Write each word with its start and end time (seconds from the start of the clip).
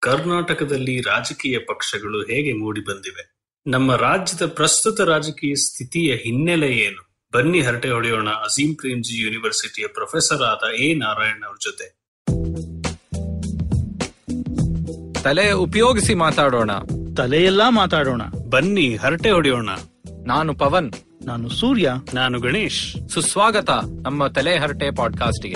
ಕರ್ನಾಟಕದಲ್ಲಿ 0.00 1.00
ರಾಜಕೀಯ 1.00 1.58
ಪಕ್ಷಗಳು 1.58 2.20
ಹೇಗೆ 2.20 2.52
ಮೂಡಿಬಂದಿವೆ 2.52 3.46
ನಮ್ಮ 3.66 3.94
ರಾಜ್ಯದ 3.94 4.48
ಪ್ರಸ್ತುತ 4.48 5.00
ರಾಜಕೀಯ 5.00 5.54
ಸ್ಥಿತಿಯ 5.54 6.14
ಹಿನ್ನೆಲೆ 6.14 6.66
ಏನು? 6.66 7.20
ಬನ್ನಿ 7.34 7.60
ಹರಟೆ 7.60 7.90
ಹೊಡೆಯೋಣ 7.90 8.28
ಅಜೀಂ 8.28 8.74
ಪ್ರೇಮ್ಜಿ 8.74 9.22
ಯೂನಿವರ್ಸಿಟಿಯ 9.22 9.86
ಪ್ರೊಫೆಸರ್ 9.86 10.42
ಆದ 10.42 10.80
ಎ 10.80 10.94
ನಾರಾಯಣ್ 10.94 11.42
ಅವ್ರ 11.42 11.56
ಜೊತೆ. 11.64 11.96
ತಲೆ 15.22 15.52
ಉಪಯೋಗಿಸಿ 15.52 16.14
ಮಾತಾಡೋಣ. 16.14 16.70
ತಲೆಯೆಲ್ಲಾ 17.16 17.70
ಮಾತಾಡೋಣ. 17.70 18.22
ಬನ್ನಿ 18.50 18.96
ಹರಟೆ 18.96 19.30
ಹೊಡೆಯೋಣ. 19.30 19.68
ನಾನು 20.26 20.54
ಪವನ್. 20.54 20.92
ನಾನು 21.24 21.48
ಸೂರ್ಯ. 21.48 21.92
ನಾನು 22.14 22.40
ಗಣೇಶ್. 22.40 23.08
ಸುಸ್ವಾಗತ 23.08 23.70
ನಮ್ಮ 24.02 24.26
ತಲೆ 24.26 24.58
ಹರಟೆ 24.58 24.94
ಪಾಡ್ಕಾಸ್ಟ್ಗೆ. 24.94 25.54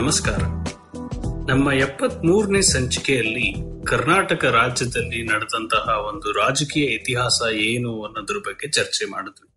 ನಮಸ್ಕಾರ. 0.00 0.38
ನಮ್ಮ 1.50 1.72
ಎಪ್ಪತ್ 1.72 2.24
ಮೂರನೇ 2.24 2.62
ಸಂಚಿಕೆಯಲ್ಲಿ 2.62 3.54
ಕರ್ನಾಟಕ 3.86 4.44
ರಾಜ್ಯದಲ್ಲಿ 4.44 5.28
ನಡೆದಂತಹ 5.28 5.88
ಒಂದು 6.08 6.32
ರಾಜಕೀಯ 6.32 6.84
ಇತಿಹಾಸ 6.84 7.42
ಏನು 7.52 8.02
ಅನ್ನೋದ್ರ 8.02 8.36
ಬಗ್ಗೆ 8.38 8.70
ಚರ್ಚೆ 8.70 9.04
ಮಾಡಿದ್ವಿ. 9.04 9.48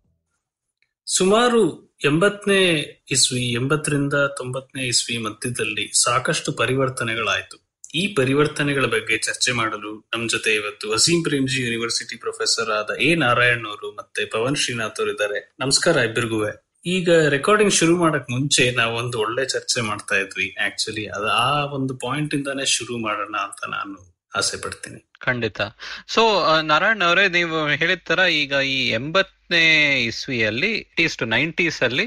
ಸುಮಾರು 1.06 1.96
ಎಂಬತ್ತನೇ 2.04 2.78
ಇಸ್ವಿ 3.10 3.52
ಎಂಬತ್ತರಿಂದ 3.52 4.14
ತೊಂಬತ್ತನೇ 4.14 4.82
ಇಸ್ವಿ 4.82 5.18
ಮಧ್ಯದಲ್ಲಿ 5.18 6.02
ಸಾಕಷ್ಟು 6.04 6.52
ಪರಿವರ್ತನೆಗಳಾಯಿತು. 6.52 7.61
ಈ 7.94 8.02
ಪರಿವರ್ತನೆಗಳ 8.14 8.86
ಬಗ್ಗೆ 8.86 9.18
ಚರ್ಚೆ 9.18 9.52
ಮಾಡಲು 9.52 9.90
ನಮ್ಮ 10.12 10.28
ಜೊತೆ 10.28 10.50
ಇವತ್ತು 10.54 10.90
ವಸೀಂ 10.90 11.22
ಪ್ರೇಮ್ಜಿ 11.22 11.58
ಯೂನಿವರ್ಸಿಟಿ 11.62 12.16
ಪ್ರೊಫೆಸರ್ 12.16 12.70
ಆದ 12.70 12.90
ಎ 13.00 13.14
ನಾರಾಯಣ್ 13.14 13.66
ಅವರು 13.66 13.88
ಮತ್ತೆ 13.92 14.24
ಪವನ್ 14.24 14.56
ಶ್ರೀನಾಥ್ 14.56 15.00
ಅವರು 15.00 15.10
ಇದ್ದಾರೆ. 15.10 15.54
ನಮಸ್ಕಾರ 15.60 15.96
ಇಬ್ಬರಿಗೂ 15.96 16.38
ಈಗ 16.86 17.10
ರೆಕಾರ್ಡಿಂಗ್ 17.28 17.72
ಶುರು 17.72 17.96
ಮಾಡಕ್ 17.96 18.30
ಮುಂಚೆ 18.30 18.70
ನಾವು 18.70 18.94
ಒಂದು 18.96 19.18
ಒಳ್ಳೆ 19.18 19.44
ಚರ್ಚೆ 19.44 19.80
ಮಾಡ್ತಾ 19.80 20.16
ಇದ್ವಿ. 20.16 20.56
ಆಕ್ಚುಲಿ 20.66 21.04
ಅದ 21.06 21.26
ಆ 21.34 21.64
ಒಂದು 21.64 21.94
ಪಾಯಿಂಟ್ 21.98 22.34
ಇಂದಾನೆ 22.34 22.64
ಶುರು 22.66 22.98
ಮಾಡೋಣ 22.98 23.36
ಅಂತ 23.36 23.68
ನಾನು 23.68 23.98
ಆಸೆ 24.36 24.56
ಪಡ್ತೀನಿ. 24.62 25.00
ಖಂಡಿತ. 25.20 25.60
ಸೊ 26.08 26.22
ನಾರಾಯಣ್ 26.62 27.02
ಅವರೇ, 27.02 27.28
ನೀವು 27.28 27.56
ಹೇಳಿದ 27.66 28.02
ತರ 28.04 28.20
ಈಗ 28.42 28.52
ಈ 28.76 28.78
ಎಂಬತ್ತನೇ 28.88 29.64
ಇಸ್ವಿಯಲ್ಲಿ 30.04 30.72
ಟೀಸ್ಟ್ 30.96 31.22
ನೈಂಟೀಸ್ 31.22 31.82
ಅಲ್ಲಿ 31.82 32.06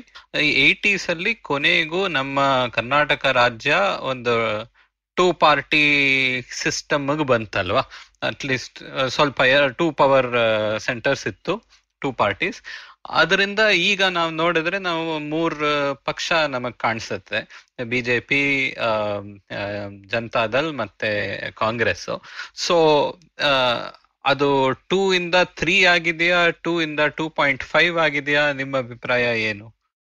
ಏಟೀಸ್ 0.67 1.09
ಅಲ್ಲಿ 1.09 1.33
ಕೊನೆಗೂ 1.49 2.07
ನಮ್ಮ 2.07 2.39
ಕರ್ನಾಟಕ 2.73 3.25
ರಾಜ್ಯ 3.25 3.75
ಒಂದು 4.01 4.33
ಟೂ 5.17 5.25
ಪಾರ್ಟಿ 5.43 5.83
ಸಿಸ್ಟಮ್ 6.61 7.07
ಬಂತಲ್ವಾ? 7.33 7.83
ಅಟ್ಲೀಸ್ಟ್ 8.29 8.79
ಸ್ವಲ್ಪ 9.15 9.41
ಟೂ 9.79 9.87
ಪವರ್ 10.01 10.29
ಸೆಂಟರ್ಸ್ 10.87 11.25
ಇತ್ತು 11.27 11.53
ಟೂ 12.01 12.11
ಪಾರ್ಟೀಸ್ 12.21 12.59
ಅದರಿಂದ 13.21 13.61
ಈಗ 13.89 14.03
ನಾವು 14.17 14.31
ನೋಡಿದ್ರೆ 14.31 14.77
ನಾವು 14.79 15.19
ಮೂರ್ 15.33 15.55
ಪಕ್ಷ 16.07 16.27
ನಮಗ್ 16.55 16.77
ಕಾಣಿಸುತ್ತೆ. 16.77 17.39
ಬಿಜೆಪಿ 17.91 18.43
ಜನತಾದಳ್ 20.13 20.69
ಮತ್ತೆ 20.81 21.11
ಕಾಂಗ್ರೆಸ್ 21.63 22.05
ಸೊ 22.65 22.77
ಅದು 24.25 24.47
ಟೂ 24.89 24.99
ಇಂದ 25.13 25.35
ತ್ರೀ 25.59 25.75
ಆಗಿದೆಯಾ? 25.85 26.39
ಟೂ 26.65 26.71
ಇಂದ 26.81 27.01
ಟೂ 27.17 27.25
ಪಾಯಿಂಟ್ 27.39 27.63
ಫೈವ್ 27.63 27.97
ಆಗಿದೆಯಾ? 28.05 28.45
ನಿಮ್ಮ 28.51 28.77
ಅಭಿಪ್ರಾಯ 28.77 29.25
ಏನು? 29.49 29.67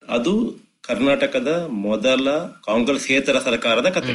ಅದು 0.09 0.33
ಕರ್ನಾಟಕದ 0.89 1.53
ಮೊದಲ 1.87 2.25
ಕಾಂಗ್ರೆಸ್ 2.39 2.65
ಕಾಂಗ್ರೆಸ್ಸೇತರ 2.67 3.39
ಸರ್ಕಾರದ 3.39 3.89
ಕತೆ. 3.99 4.15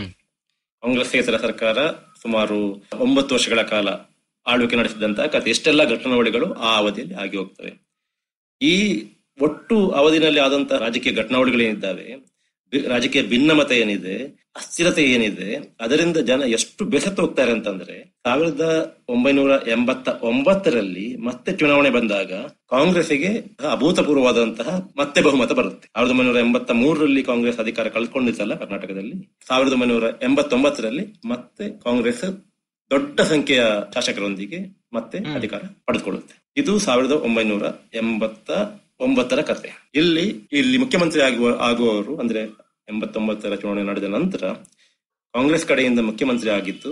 ಕಾಂಗ್ರೆಸ್ಸೇತರ 0.83 1.37
ಸರ್ಕಾರ 1.37 1.87
ಸುಮಾರು 2.21 2.83
ಒಂಬತ್ತು 2.99 3.35
ವರ್ಷಗಳ 3.35 3.61
ಕಾಲ 3.61 3.87
ಆಳ್ವಿಕೆ 4.47 4.75
ನಡೆಸಿದಂತಹ 4.75 5.25
ಕಥೆ. 5.25 5.49
ಇಷ್ಟೆಲ್ಲ 5.49 5.89
ಘಟನಾವಳಿಗಳು 5.89 6.53
ಆ 6.53 6.77
ಅವಧಿಯಲ್ಲಿ 6.77 7.15
ಆಗಿ 7.15 7.38
ಹೋಗ್ತವೆ. 7.38 7.71
ಈ 8.61 9.05
ಒಟ್ಟು 9.41 9.89
ಅವಧಿನಲ್ಲಿ 9.89 10.39
ಆದಂತಹ 10.39 10.77
ರಾಜಕೀಯ 10.77 11.11
ಘಟನಾವಳಿಗಳೇನಿದ್ದಾವೆ? 11.11 12.15
ರಾಜಕೀಯ 12.88 13.21
ಭಿನ್ನಮತ 13.21 13.71
ಏನಿದೆ? 13.71 14.41
ಅಸ್ಥಿರತೆ 14.56 15.03
ಏನಿದೆ 15.03 15.78
ಅದರಿಂದ 15.81 16.17
ಜನ 16.17 16.41
ಎಷ್ಟು 16.47 16.85
ಬೆಸತ್ತು 16.85 17.22
ಹೋಗ್ತಾರೆ 17.22 17.51
ಅಂತಂದ್ರೆ 17.51 17.95
ಸಾವಿರದ 18.23 18.66
ಒಂಬೈನೂರ 19.09 19.51
ಎಂಬತ್ತ 19.67 20.09
ಒಂಬತ್ತರಲ್ಲಿ 20.22 21.17
ಮತ್ತೆ 21.17 21.57
ಚುನಾವಣೆ 21.57 21.89
ಬಂದಾಗ 21.89 22.31
ಕಾಂಗ್ರೆಸ್ಗೆ 22.69 23.31
ಅಭೂತಪೂರ್ವವಾದಂತಹ 23.72 24.69
ಮತ್ತೆ 24.97 25.22
ಬಹುಮತ 25.22 25.51
ಬರುತ್ತೆ. 25.51 25.88
ಸಾವಿರದ 25.95 26.12
ಒಂಬೈನೂರ 26.12 26.38
ಎಂಬತ್ತ 26.38 26.72
ಮೂರರಲ್ಲಿ 26.72 27.23
ಕಾಂಗ್ರೆಸ್ 27.23 27.59
ಅಧಿಕಾರ 27.59 27.88
ಕಳ್ಕೊಂಡಿತ್ತಲ್ಲ 27.88 28.56
ಕರ್ನಾಟಕದಲ್ಲಿ 28.56 29.16
ಸಾವಿರದ 29.47 29.73
ಒಂಬೈನೂರ 29.73 30.03
ಎಂಬತ್ತೊಂಬತ್ತರಲ್ಲಿ 30.22 31.06
ಮತ್ತೆ 31.25 31.79
ಕಾಂಗ್ರೆಸ್ 31.83 32.25
ದೊಡ್ಡ 32.91 33.22
ಸಂಖ್ಯೆಯ 33.22 33.63
ಶಾಸಕರೊಂದಿಗೆ 33.94 34.59
ಮತ್ತೆ 34.94 35.18
ಅಧಿಕಾರ 35.35 35.62
ಪಡೆದುಕೊಳ್ಳುತ್ತೆ. 35.85 36.33
ಇದು 36.57 36.79
ಸಾವಿರದ 36.79 37.12
ಒಂಬೈನೂರ 37.12 37.63
ಎಂಬತ್ತ 37.94 38.50
ಒಂಬತ್ತರ 39.00 39.41
ಕತೆ 39.41 39.69
ಇಲ್ಲಿ 39.95 40.25
ಇಲ್ಲಿ 40.51 40.78
ಮುಖ್ಯಮಂತ್ರಿ 40.78 41.22
ಆಗುವ 41.22 41.57
ಆಗುವವರು 41.62 42.18
ಅಂದ್ರೆ 42.18 42.41
ಎಂಬತ್ತೊಂಬತ್ತರ 42.94 43.56
ಚುನಾವಣೆ 43.56 43.84
ನಡೆದ 43.84 44.03
ನಂತರ 44.03 44.44
ಕಾಂಗ್ರೆಸ್ 45.34 45.66
ಕಡೆಯಿಂದ 45.66 46.00
ಮುಖ್ಯಮಂತ್ರಿ 46.00 46.50
ಆಗಿದ್ದು 46.50 46.91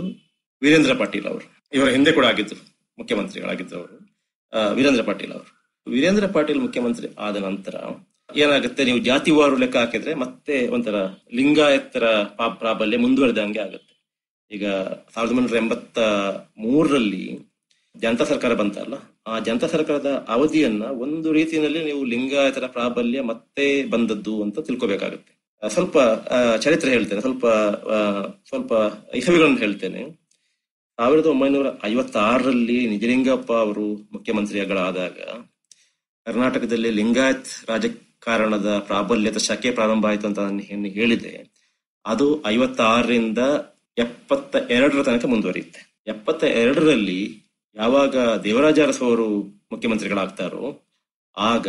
ವೀರೇಂದ್ರ 0.62 0.94
ಪಾಟೀಲ್ 0.94 1.26
ಅವರು. 1.26 1.46
ಇವರ 1.74 1.90
ಹಿಂದೆ 1.90 2.12
ಕೂಡ 2.12 2.26
ಆಗಿದ್ದರು 2.26 2.62
ಮುಖ್ಯಮಂತ್ರಿಗಳಾಗಿದ್ದವರು 2.98 3.98
ವೀರೇಂದ್ರ 4.76 5.02
ಪಾಟೀಲ್ 5.02 5.32
ಅವರು. 5.32 5.50
ವೀರೇಂದ್ರ 5.88 6.28
ಪಾಟೀಲ್ 6.28 6.60
ಮುಖ್ಯಮಂತ್ರಿ 6.60 7.08
ಆದ 7.20 7.36
ನಂತರ 7.36 7.76
ಏನಾಗುತ್ತೆ? 8.36 8.84
ನೀವು 8.84 8.98
ಜಾತಿವಾರು 8.98 9.56
ಲೆಕ್ಕ 9.58 9.78
ಹಾಕಿದ್ರೆ 9.78 10.14
ಮತ್ತೆ 10.14 10.68
ಒಂಥರ 10.68 10.98
ಲಿಂಗಾಯತರ 11.34 12.24
ಪ್ರಾಬಲ್ಯ 12.48 12.98
ಮುಂದುವರೆದಂಗೆ 12.98 13.60
ಆಗುತ್ತೆ. 13.60 13.94
ಈಗ 14.52 14.66
ಸಾವಿರದ 15.14 15.32
ಒಂಬೈನೂರ 15.32 15.58
ಎಂಬತ್ತ 15.58 16.00
ಮೂರರಲ್ಲಿ 16.58 17.24
ಜನತಾ 17.96 18.24
ಸರ್ಕಾರ 18.24 18.54
ಬಂತಲ್ಲ 18.54 18.94
ಆ 19.28 19.40
ಜನತಾ 19.40 19.68
ಸರ್ಕಾರದ 19.68 20.26
ಅವಧಿಯನ್ನ 20.30 20.84
ಒಂದು 20.84 21.32
ರೀತಿಯಲ್ಲಿ 21.32 21.84
ನೀವು 21.86 22.04
ಲಿಂಗಾಯತರ 22.04 22.68
ಪ್ರಾಬಲ್ಯ 22.68 23.22
ಮತ್ತೆ 23.22 23.86
ಬಂದದ್ದು 23.90 24.44
ಅಂತ 24.44 24.60
ತಿಳ್ಕೊಬೇಕಾಗುತ್ತೆ. 24.60 25.39
ಸ್ವಲ್ಪ 25.68 25.98
ಚರಿತ್ರೆ 26.62 26.92
ಹೇಳ್ತೇನೆ. 26.92 27.22
ಸ್ವಲ್ಪ 27.22 27.48
ಸ್ವಲ್ಪ 28.48 28.72
ಇಸವಿಗಳನ್ನು 29.16 29.58
ಹೇಳ್ತೇನೆ. 29.58 30.02
ಸಾವಿರದ 30.98 31.26
ಒಂಬೈನೂರ 31.26 31.68
ಐವತ್ತಾರರಲ್ಲಿ 31.86 32.88
ನಿಜಲಿಂಗಪ್ಪ 32.88 33.52
ಅವರು 33.54 33.86
ಮುಖ್ಯಮಂತ್ರಿಗಳಾದಾಗ, 34.12 35.18
ಕರ್ನಾಟಕದಲ್ಲಿ 36.26 36.92
ಲಿಂಗಾಯತ್ 36.92 37.70
ರಾಜಕಾರಣದ 37.70 38.78
ಪ್ರಾಬಲ್ಯದ 38.80 39.38
ಶಕೆ 39.38 39.72
ಪ್ರಾರಂಭ 39.72 40.06
ಆಯಿತು 40.06 40.28
ಅಂತ 40.28 40.40
ನಾನು 40.40 40.60
ಹೇಳಿದೆ. 41.00 41.34
ಅದು 42.06 42.48
ಐವತ್ತಾರರಿಂದ 42.48 43.38
ಎಪ್ಪತ್ತ 43.98 44.56
ಎರಡರ 44.72 45.04
ತನಕ 45.04 45.26
ಮುಂದುವರಿಯುತ್ತೆ. 45.26 45.82
ಎಪ್ಪತ್ತ 46.08 46.44
ಎರಡರಲ್ಲಿ 46.44 47.22
ಯಾವಾಗ 47.76 48.16
ದೇವರಾಜ 48.44 48.80
ಅರಸು 48.80 49.06
ಅವರು 49.06 49.30
ಮುಖ್ಯಮಂತ್ರಿಗಳಾಗ್ತಾರೋ, 49.72 50.82
ಆಗ 51.38 51.68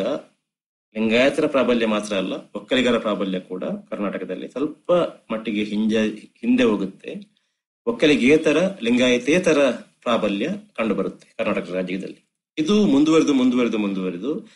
ಲಿಂಗಾಯತರ 0.96 1.46
ಪ್ರಾಬಲ್ಯ 1.46 1.86
ಮಾತ್ರ 1.86 2.14
ಅಲ್ಲ, 2.14 2.32
ಒಕ್ಕಲಿಗರ 2.54 2.98
ಪ್ರಾಬಲ್ಯ 2.98 3.40
ಕೂಡ 3.40 3.64
ಕರ್ನಾಟಕದಲ್ಲಿ 3.64 4.48
ಸ್ವಲ್ಪ 4.48 4.92
ಮಟ್ಟಿಗೆ 5.32 5.64
ಹಿಂಜ, 5.64 5.96
ಹಿಂದೆ 6.40 6.64
ಹೋಗುತ್ತೆ. 6.64 7.40
ಒಕ್ಕಲಿಗೇತರ, 7.86 8.56
ಲಿಂಗಾಯತೇತರ 8.82 9.70
ಪ್ರಾಬಲ್ಯ 10.00 10.48
ಕಂಡುಬರುತ್ತೆ 10.76 11.34
ಕರ್ನಾಟಕ 11.38 11.70
ರಾಜ್ಯದಲ್ಲಿ. 11.70 12.30
ಇದು 12.58 12.86
ಮುಂದುವರೆದು 12.86 13.34
ಮುಂದುವರೆದು 13.34 13.78
ಮುಂದುವರೆದು 13.78 14.48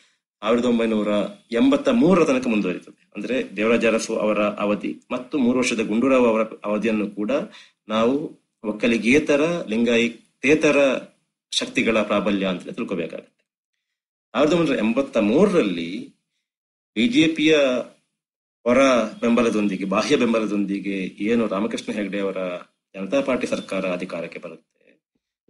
ಸಾವಿರದ 0.42 0.64
ಒಂಬೈನೂರ 0.64 1.08
ಎಂಬತ್ತ 1.52 1.88
ಮೂರರ 1.88 2.24
ತನಕ 2.24 2.46
ಮುಂದುವರಿತದೆ. 2.46 3.10
ಅಂದ್ರೆ 3.16 3.56
ದೇವರಾಜ 3.56 3.86
ಅರಸು 3.86 4.16
ಅವರ 4.16 4.42
ಅವಧಿ 4.42 4.96
ಮತ್ತು 5.10 5.38
ಮೂರು 5.38 5.58
ವರ್ಷದ 5.58 5.80
ಗುಂಡೂರಾವ್ 5.80 6.26
ಅವರ 6.26 6.42
ಅವಧಿಯನ್ನು 6.64 7.10
ಕೂಡ 7.10 7.30
ನಾವು 7.88 8.40
ಒಕ್ಕಲಿಗೇತರ, 8.64 9.66
ಲಿಂಗಾಯತೇತರ 9.68 10.96
ಶಕ್ತಿಗಳ 11.52 12.02
ಪ್ರಾಬಲ್ಯ 12.02 12.46
ಅಂತ 12.46 12.70
ತಿಳ್ಕೋಬೇಕಾಗತ್ತೆ. 12.70 13.44
ಸಾವಿರದ 14.34 14.52
ಒಂಬೈನೂರ 14.52 14.78
ಎಂಬತ್ತ 14.78 15.16
ಮೂರರಲ್ಲಿ 15.16 16.13
ಬಿಜೆಪಿಯ 16.96 17.56
ಹೊರ 18.64 18.78
ಬೆಂಬಲದೊಂದಿಗೆ, 19.20 19.84
ಬಾಹ್ಯ 19.84 20.16
ಬೆಂಬಲದೊಂದಿಗೆ 20.16 20.98
ಏನು 21.20 21.46
ರಾಮಕೃಷ್ಣ 21.46 21.92
ಹೆಗಡೆ 21.92 22.20
ಅವರ 22.20 22.36
ಜನತಾ 22.94 23.20
ಪಾರ್ಟಿ 23.20 23.46
ಸರ್ಕಾರ 23.46 23.92
ಅಧಿಕಾರಕ್ಕೆ 23.92 24.38
ಬರುತ್ತೆ. 24.38 25.00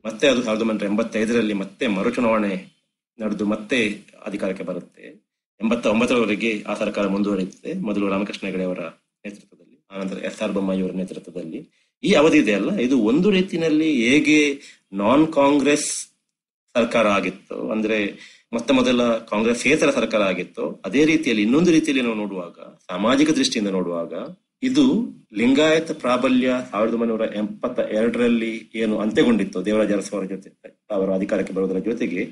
ಮತ್ತೆ 0.05 0.29
ಅದು 0.29 0.43
ಸಾವಿರದ 0.43 0.63
ಒಂಬೈನೂರ 0.63 0.85
ಎಂಬತ್ತೈದರಲ್ಲಿ 0.85 1.53
ಮತ್ತೆ 1.53 1.87
ಮರುಚುನಾವಣೆ 1.87 2.55
ನಡೆದು 3.19 3.47
ಮತ್ತೆ 3.47 3.79
ಅಧಿಕಾರಕ್ಕೆ 4.25 4.65
ಬರುತ್ತೆ. 4.65 5.25
ಎಂಬತ್ತ 5.61 5.87
ಒಂಬತ್ತರವರೆಗೆ 5.87 6.63
ಆ 6.63 6.75
ಸರ್ಕಾರ 6.75 7.07
ಮುಂದುವರಿಯುತ್ತದೆ 7.07 7.75
ಮೊದಲು 7.75 8.09
ರಾಮಕೃಷ್ಣ 8.09 8.47
ಹೆಗಡೆ 8.47 8.65
ಅವರ 8.65 8.79
ನೇತೃತ್ವದಲ್ಲಿ, 9.25 9.87
ಆನಂತರ 9.91 10.19
ಎಸ್ 10.19 10.43
ಆರ್ 10.43 10.53
ಬೊಮ್ಮಾಯಿ 10.53 10.81
ಅವರ 10.81 10.91
ನೇತೃತ್ವದಲ್ಲಿ. 10.91 11.61
ಈ 12.03 12.13
ಅವಧಿ 12.13 12.39
ಇದೆ 12.39 12.55
ಅಲ್ಲ, 12.55 12.73
ಇದು 12.79 12.99
ಒಂದು 12.99 13.31
ರೀತಿಯಲ್ಲಿ 13.31 14.09
ಹೇಗೆ 14.09 14.61
ನಾನ್ 14.93 15.33
ಕಾಂಗ್ರೆಸ್ 15.33 15.89
ಸರ್ಕಾರ 16.75 17.07
ಆಗಿತ್ತು. 17.09 17.71
ಅಂದ್ರೆ 17.71 17.99
ಮೊತ್ತ 18.55 18.71
ಮೊದಲ 18.79 19.03
ಕಾಂಗ್ರೆಸ್ 19.31 19.63
ಏತರ 19.73 19.91
ಸರ್ಕಾರ 19.99 20.23
ಆಗಿತ್ತು 20.33 20.65
ಅದೇ 20.87 21.03
ರೀತಿಯಲ್ಲಿ 21.13 21.43
ಇನ್ನೊಂದು 21.47 21.71
ರೀತಿಯಲ್ಲಿ 21.77 22.03
ನಾವು 22.07 22.19
ನೋಡುವಾಗ, 22.23 22.57
ಸಾಮಾಜಿಕ 22.91 23.31
ದೃಷ್ಟಿಯಿಂದ 23.39 23.71
ನೋಡುವಾಗ, 23.77 24.13
ಇದು 24.63 24.85
ಲಿಂಗಾಯತ 25.41 25.93
ಪ್ರಾಬಲ್ಯ 26.03 26.49
ಸಾವಿರದ 26.71 26.95
ಒಂಬೈನೂರ 26.97 27.25
ಎಂಬತ್ತ 27.41 27.79
ಎರಡರಲ್ಲಿ 27.99 28.53
ಏನು 28.83 28.95
ಅಂತ್ಯಗೊಂಡಿತ್ತು 29.05 29.59
ದೇವರಾಜ 29.67 29.93
ಅರಸು 29.93 30.13
ಅವರ 30.17 30.27
ಜೊತೆ, 30.35 30.51
ಅವರ 30.91 31.09
ಅಧಿಕಾರಕ್ಕೆ 31.19 31.55
ಬರುವುದರ 31.57 31.81
ಜೊತೆಗೆ, 31.89 32.23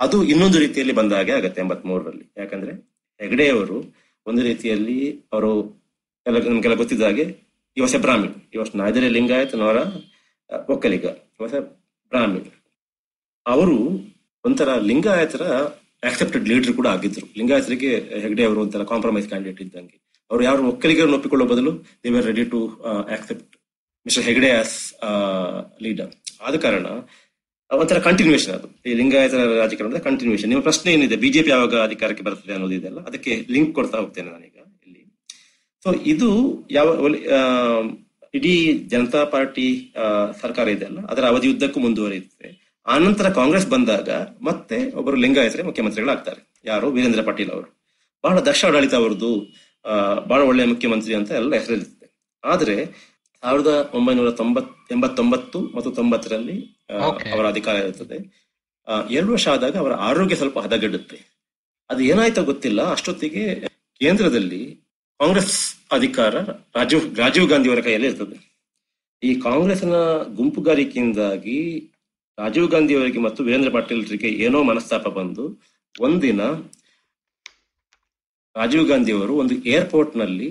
ಅದು 0.00 0.18
ಇನ್ನೊಂದು 0.24 0.58
ರೀತಿಯಲ್ಲಿ 0.58 0.94
ಬಂದ 1.00 1.12
ಹಾಗೆ 1.18 1.32
ಆಗತ್ತೆ 1.32 1.60
ಎಂಬತ್ 1.64 1.84
ಮೂರರಲ್ಲಿ 1.90 2.26
ಯಾಕಂದ್ರೆ 2.40 2.72
ಹೆಗಡೆಯವರು 3.20 3.78
ಒಂದು 4.26 4.42
ರೀತಿಯಲ್ಲಿ 4.42 4.98
ಅವರು 5.32 5.52
ಕೆಲ 6.66 6.74
ಗೊತ್ತಿದ್ದ 6.82 7.02
ಹಾಗೆ 7.02 7.24
ವರ್ಷ 7.76 7.96
ಬ್ರಾಹ್ಮಿಣ್ 8.06 8.34
ವರ್ಷ 8.60 8.72
ನಾಯ್ದರೆ 8.80 9.08
ಲಿಂಗಾಯತ್ 9.16 9.54
ನವರ 9.60 9.78
ಒಕ್ಕಲಿಗ 10.74 11.06
ಹೊಸ 11.40 11.54
ಬ್ರಾಹ್ಮಿಣ್. 12.12 12.48
ಅವರು 13.46 13.76
ಒಂಥರ 14.48 14.70
ಲಿಂಗಾಯತರ 14.90 15.44
ಆಕ್ಸೆಪ್ಟೆಡ್ 16.08 16.46
ಲೀಡರ್ 16.50 16.74
ಕೂಡ 16.78 16.86
ಆಗಿದ್ರು. 16.96 17.26
ಲಿಂಗಾಯತರಿಗೆ 17.38 17.90
ಹೆಗ್ಡೆ 18.24 18.42
ಅವರು 18.48 18.60
ಒಂಥರ 18.64 18.84
ಕಾಂಪ್ರಮೈಸ್ 18.92 19.26
ಕ್ಯಾಂಡಿಡೇಟ್ 19.32 19.60
ಇದ್ದಂಗೆ. 19.64 19.96
ಅವರು 20.30 20.42
ಯಾರು 20.48 20.62
ಒಕ್ಕಲಿಗರು 20.70 21.14
ಒಪ್ಪಿಕೊಳ್ಳೋ 21.18 21.46
ಬದಲು 21.52 21.72
they 22.04 22.10
were 22.14 22.26
ready 22.30 22.44
to 22.54 22.60
accept 23.16 23.52
mister 24.06 24.24
Hegde 24.28 24.50
as 24.60 24.76
leader 25.84 26.12
ಆದ 26.46 26.56
ಕಾರಣ 26.64 26.86
ಒಂಥರ 27.70 27.98
ಕಂಟಿನ್ಯೂಷನ್ 28.06 28.54
ಅದು. 28.56 28.68
ಈ 28.86 28.94
ಲಿಂಗಾಯತರ 29.00 29.42
ರಾಜಕಾರಣದ 29.60 30.00
ಕಂಟಿನ್ಯೂಷನ್ 30.08 30.50
ನಿಮ್ಮ 30.52 30.62
ಪ್ರಶ್ನೆ 30.68 30.88
ಏನಿದೆ? 30.94 31.16
ಬಿಜೆಪಿ 31.24 31.50
ಯಾವಾಗ 31.54 31.74
ಅಧಿಕಾರಕ್ಕೆ 31.88 32.24
ಬರ್ತದೆ 32.28 32.52
ಅನ್ನೋದಿದೆಲ್ಲ 32.56 33.00
ಅದಕ್ಕೆ 33.10 33.34
ಲಿಂಕ್ 33.54 33.72
ಕೊಡ್ತಾ 33.78 33.96
ಹೋಗ್ತೇನೆ 34.02 34.28
ನಾನೀಗ 34.34 34.58
ಇಲ್ಲಿ. 34.86 35.02
ಸೊ 35.84 35.92
ಇದು 36.12 36.30
ಯಾವ 36.78 36.88
ಇಡೀ 38.38 38.52
ಜನತಾ 38.92 39.22
ಪಾರ್ಟಿ 39.36 39.68
ಸರ್ಕಾರ 40.42 40.66
ಇದೆ 40.76 40.84
ಅಲ್ಲ 40.90 41.00
ಅದರ 41.12 41.24
ಅವಧಿಯುದ್ದಕ್ಕೂ 41.32 41.54
ಉದ್ದಕ್ಕೂ 41.54 41.80
ಮುಂದುವರಿಯುತ್ತದೆ 41.86 42.50
ಆನಂತರ 42.86 43.28
ಕಾಂಗ್ರೆಸ್ 43.28 43.66
ಬಂದಾಗ 43.70 44.08
ಮತ್ತೆ 44.42 44.90
ಒಬ್ಬರು 44.92 45.16
ಲಿಂಗಾಯತರೇ 45.16 45.62
ಮುಖ್ಯಮಂತ್ರಿಗಳಾಗ್ತಾರೆ. 45.62 46.40
ಯಾರು? 46.64 46.90
ವೀರೇಂದ್ರ 46.90 47.22
ಪಾಟೀಲ್ 47.22 47.50
ಅವರು. 47.50 47.68
ಬಹಳ 48.24 48.40
ದಕ್ಷ 48.40 48.64
ಆಡಳಿತ 48.64 48.94
ಅವರದ್ದು 48.94 49.30
ಬಹಳ 50.28 50.40
ಒಳ್ಳೆಯ 50.40 50.66
ಮುಖ್ಯಮಂತ್ರಿ 50.66 51.14
ಅಂತ 51.14 51.30
ಎಲ್ಲ 51.30 51.54
ಹೆಸರಿರುತ್ತೆ. 51.54 52.06
ಆದ್ರೆ 52.44 52.86
ಸಾವಿರದ 53.40 53.90
ಒಂಬೈನೂರ 53.94 54.30
ತೊಂಬತ್ 54.30 54.92
ಎಂಬತ್ತೊಂಬತ್ತು 54.92 55.60
ಮತ್ತು 55.60 55.90
ತೊಂಬತ್ತರಲ್ಲಿ 55.90 56.86
ಅವರ 57.32 57.46
ಅಧಿಕಾರ 57.48 57.76
ಇರುತ್ತದೆ. 57.76 58.18
ಎರಡು 59.10 59.32
ವರ್ಷ 59.32 59.48
ಆದಾಗ 59.48 59.76
ಅವರ 59.76 59.92
ಆರೋಗ್ಯ 59.92 60.36
ಸ್ವಲ್ಪ 60.36 60.58
ಹದಗೆಡುತ್ತೆ. 60.58 61.18
ಅದು 61.90 62.00
ಏನಾಯ್ತೋ 62.00 62.44
ಗೊತ್ತಿಲ್ಲ. 62.44 62.82
ಅಷ್ಟೊತ್ತಿಗೆ 62.82 63.68
ಕೇಂದ್ರದಲ್ಲಿ 64.00 64.80
ಕಾಂಗ್ರೆಸ್ 65.20 65.76
ಅಧಿಕಾರ 65.92 66.34
ರಾಜೀವ್ 66.76 67.16
ರಾಜೀವ್ 67.16 67.48
ಗಾಂಧಿ 67.48 67.68
ಅವರ 67.70 67.80
ಕೈಯಲ್ಲಿ 67.80 68.08
ಇರ್ತದೆ. 68.08 68.38
ಈ 69.22 69.40
ಕಾಂಗ್ರೆಸ್ನ 69.40 69.94
ಗುಂಪುಗಾರಿಕೆಯಿಂದಾಗಿ 70.36 71.91
ರಾಜೀವ್ 72.38 72.68
ಗಾಂಧಿ 72.70 72.94
ಅವರಿಗೆ 72.94 73.18
ಮತ್ತು 73.18 73.44
ವೀರೇಂದ್ರ 73.44 73.70
ಪಾಟೀಲ್ರಿಗೆ 73.70 74.28
ಏನೋ 74.44 74.62
ಮನಸ್ತಾಪ 74.62 75.08
ಬಂದು 75.08 75.44
ಒಂದಿನ 76.00 76.42
ರಾಜೀವ್ 78.56 78.88
ಗಾಂಧಿ 78.88 79.12
ಅವರು 79.12 79.34
ಒಂದು 79.36 79.54
ಏರ್ಪೋರ್ಟ್ನಲ್ಲಿ 79.54 80.48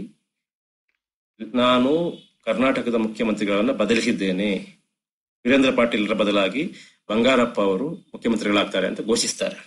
ನಾನು 1.54 1.92
ಕರ್ನಾಟಕದ 2.46 2.96
ಮುಖ್ಯಮಂತ್ರಿಗಳನ್ನ 2.96 3.72
ಬದಲಿಸಿದ್ದೇನೆ. 3.72 4.50
ವೀರೇಂದ್ರ 5.46 5.72
ಪಾಟೀಲ್ರ 5.72 6.14
ಬದಲಾಗಿ 6.14 6.64
ಬಂಗಾರಪ್ಪ 7.10 7.60
ಅವರು 7.62 7.88
ಮುಖ್ಯಮಂತ್ರಿಗಳಾಗ್ತಾರೆ 8.14 8.88
ಅಂತ 8.88 9.02
ಘೋಷಿಸ್ತಾರೆ. 9.02 9.58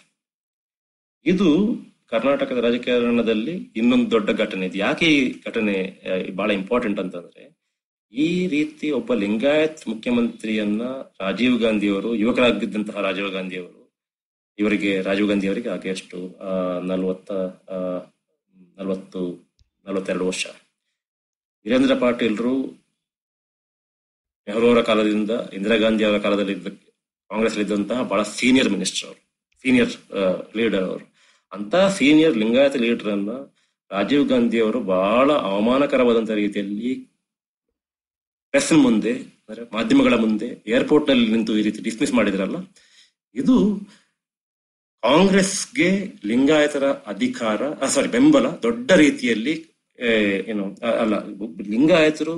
ಇದು 1.26 1.48
ಕರ್ನಾಟಕದ 2.10 2.58
ರಾಜಕಾರಣದಲ್ಲಿ 2.58 3.54
ಇನ್ನೊಂದು 3.76 4.10
ದೊಡ್ಡ 4.10 4.30
ಘಟನೆ. 4.30 4.66
ಇದು 4.66 4.78
ಯಾಕೆ 4.78 5.06
ಈ 5.16 5.42
ಘಟನೆ 5.46 5.74
ಬಹಳ 6.36 6.50
ಇಂಪಾರ್ಟೆಂಟ್ 6.50 7.00
ಅಂತಂದ್ರೆ 7.00 7.44
ಈ 8.14 8.28
ರೀತಿ 8.46 8.86
ಒಬ್ಬ 8.90 9.14
ಲಿಂಗಾಯತ್ 9.14 9.80
ಮುಖ್ಯಮಂತ್ರಿಯನ್ನ 9.88 10.82
ರಾಜೀವ್ 11.20 11.56
ಗಾಂಧಿ 11.60 11.88
ಅವರು 11.88 12.10
ಯುವಕರಾಗಿದ್ದಂತಹ 12.14 13.00
ರಾಜೀವ್ 13.00 13.30
ಗಾಂಧಿ 13.30 13.56
ಅವರು 13.56 13.80
ಇವರಿಗೆ 14.58 14.90
ರಾಜೀವ್ 15.02 15.28
ಗಾಂಧಿ 15.28 15.46
ಅವರಿಗೆ 15.48 15.68
ಆಗ 15.68 15.86
ಎಷ್ಟು 15.86 16.18
ನಲವತ್ತ 16.90 17.30
ನಲವತ್ತು, 18.78 19.22
ನಲವತ್ತೆರಡು 19.86 20.26
ವರ್ಷ. 20.26 20.44
ವೀರೇಂದ್ರ 21.66 21.94
ಪಾಟೀಲ್ರು 21.94 22.54
ನೆಹರು 24.46 24.66
ಅವರ 24.66 24.80
ಕಾಲದಿಂದ, 24.80 25.32
ಇಂದಿರಾ 25.52 25.76
ಗಾಂಧಿ 25.76 26.04
ಅವರ 26.04 26.18
ಕಾಲದಲ್ಲಿ 26.18 26.54
ಕಾಂಗ್ರೆಸ್ 27.30 27.58
ಇದ್ದಂತಹ 27.58 28.02
ಬಹಳ 28.02 28.22
ಸೀನಿಯರ್ 28.38 28.70
ಮಿನಿಸ್ಟರ್ 28.70 29.04
ಅವರು, 29.08 29.20
ಸೀನಿಯರ್ 29.64 29.92
ಲೀಡರ್ 30.56 30.86
ಅವರು. 30.90 31.04
ಅಂತ 31.52 31.74
ಸೀನಿಯರ್ 31.98 32.36
ಲಿಂಗಾಯತ 32.42 32.76
ಲೀಡರ್ 32.76 33.12
ಅನ್ನ 33.12 33.32
ರಾಜೀವ್ 33.90 34.24
ಗಾಂಧಿ 34.28 34.58
ಅವರು 34.60 34.80
ಬಹಳ 34.94 35.28
ಅವಮಾನಕರವಾದಂತಹ 35.50 36.36
ರೀತಿಯಲ್ಲಿ 36.44 36.92
ಪ್ರೆಸ್ 38.54 38.72
ಮುಂದೆ 38.86 39.12
ಮಾಧ್ಯಮಗಳ 39.76 40.14
ಮುಂದೆ 40.24 40.48
ಏರ್ಪೋರ್ಟ್ನಲ್ಲಿ 40.74 41.24
ನಿಂತು 41.32 41.52
ಈ 41.60 41.62
ರೀತಿ 41.66 41.80
ಡಿಸ್ಮಿಸ್ 41.86 42.12
ಮಾಡಿದ್ರಲ್ಲ, 42.18 42.58
ಇದು 43.34 43.54
ಕಾಂಗ್ರೆಸ್ಗೆ 45.02 45.88
ಲಿಂಗಾಯತರ 46.30 46.84
ಅಧಿಕಾರ 47.12 47.60
ಸಾರಿ 47.94 48.10
ಬೆಂಬಲ 48.14 48.46
ದೊಡ್ಡ 48.66 48.88
ರೀತಿಯಲ್ಲಿ 49.02 49.54
ಏನು 50.52 50.64
ಅಲ್ಲ, 51.02 51.14
ಲಿಂಗಾಯತರು 51.72 52.36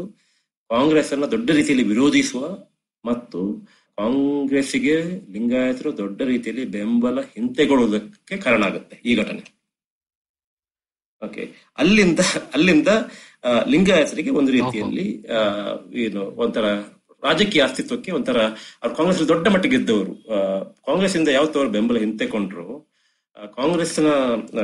ಕಾಂಗ್ರೆಸ್ 0.70 1.12
ಅನ್ನ 1.16 1.28
ದೊಡ್ಡ 1.34 1.48
ರೀತಿಯಲ್ಲಿ 1.58 1.86
ವಿರೋಧಿಸುವ 1.92 2.42
ಮತ್ತು 3.04 3.42
ಕಾಂಗ್ರೆಸ್ಗೆ 3.98 4.96
ಲಿಂಗಾಯತರು 5.36 5.92
ದೊಡ್ಡ 6.02 6.20
ರೀತಿಯಲ್ಲಿ 6.32 6.66
ಬೆಂಬಲ 6.78 7.26
ಹಿಂತೆಗೊಳ್ಳುವುದಕ್ಕೆ 7.36 8.36
ಕಾರಣ 8.46 8.62
ಆಗುತ್ತೆ 8.70 8.96
ಈ 9.10 9.14
ಘಟನೆ. 9.22 9.44
ಓಕೆ 11.22 11.42
ಅಲ್ಲಿಂದ 11.82 12.20
ಅಲ್ಲಿಂದ 12.56 12.90
ಲಿಂಗಾಯತರಿಗೆ 13.68 14.30
ಒಂದು 14.30 14.52
ರೀತಿಯಲ್ಲಿ 14.52 15.26
ಏನು 15.94 16.20
ಒಂಥರ 16.20 16.64
ರಾಜಕೀಯ 17.24 17.62
ಅಸ್ತಿತ್ವಕ್ಕೆ 17.62 18.12
ಒಂಥರ 18.12 18.38
ಅವ್ರು 18.82 18.96
ಕಾಂಗ್ರೆಸ್ 18.96 19.28
ದೊಡ್ಡ 19.28 19.48
ಮಟ್ಟಿಗೆ 19.48 19.76
ಇದ್ದವರು. 19.76 20.34
ಆ, 20.34 20.62
ಕಾಂಗ್ರೆಸ್ 20.62 21.16
ಇಂದ 21.16 21.28
ಯಾವತ್ತು 21.28 21.58
ಅವರು 21.58 21.70
ಬೆಂಬಲ 21.70 21.98
ಹಿಂತೆಕೊಂಡ್ರು. 21.98 22.96
ಕಾಂಗ್ರೆಸ್ನ 23.56 24.06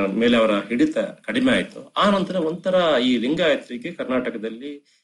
ಮೇಲೆ 0.07 0.37
ಅವರ 0.37 0.51
ಹಿಡಿತ 0.51 0.99
ಕಡಿಮೆ 0.99 1.53
ಆಯ್ತು. 1.53 1.93
ಆ 1.97 2.11
ನಂತರ 2.11 2.37
ಒಂಥರ 2.37 2.75
ಈ 3.05 3.17
ಲಿಂಗಾಯತರಿಗೆ 3.17 3.93
ಕರ್ನಾಟಕದಲ್ಲಿ 3.93 5.03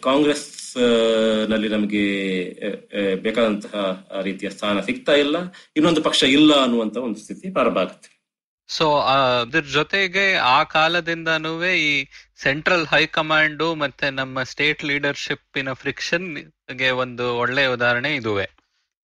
ಕಾಂಗ್ರೆಸ್ನಲ್ಲಿ 0.00 1.68
ನಮಗೆ 1.68 2.04
ಬೇಕಾದಂತಹ 3.22 4.08
ರೀತಿಯ 4.22 4.50
ಸ್ಥಾನ 4.50 4.80
ಸಿಗ್ತಾ 4.80 5.12
ಇಲ್ಲ. 5.12 5.36
ಇನ್ನೊಂದು 5.76 6.02
ಪಕ್ಷ 6.02 6.22
ಇಲ್ಲ 6.22 6.54
ಅನ್ನುವಂತ 6.54 6.96
ಒಂದು 6.96 7.18
ಸ್ಥಿತಿ 7.18 7.50
ಪ್ರಾರಂಭ 7.50 7.78
ಆಗುತ್ತೆ. 7.78 8.15
ಸೊ 8.68 8.98
ಅದ್ರ 9.00 9.60
ಜೊತೆಗೆ 9.60 10.34
ಆ 10.34 10.62
ಕಾಲದಿಂದನೂ 10.62 11.64
ಈ 11.64 12.06
ಸೆಂಟ್ರಲ್ 12.36 12.86
ಹೈಕಮಾಂಡ್ 12.86 13.76
ಮತ್ತೆ 13.76 14.10
ನಮ್ಮ 14.10 14.42
ಸ್ಟೇಟ್ 14.42 14.84
ಲೀಡರ್ಶಿಪ್ 14.84 15.58
ಇನ 15.58 15.72
ಫ್ರಿಕ್ಷನ್ಗೆ 15.72 16.90
ಒಂದು 16.90 17.36
ಒಳ್ಳೆ 17.36 17.66
ಉದಾಹರಣೆ 17.66 18.14
ಇದುವೆ. 18.14 18.46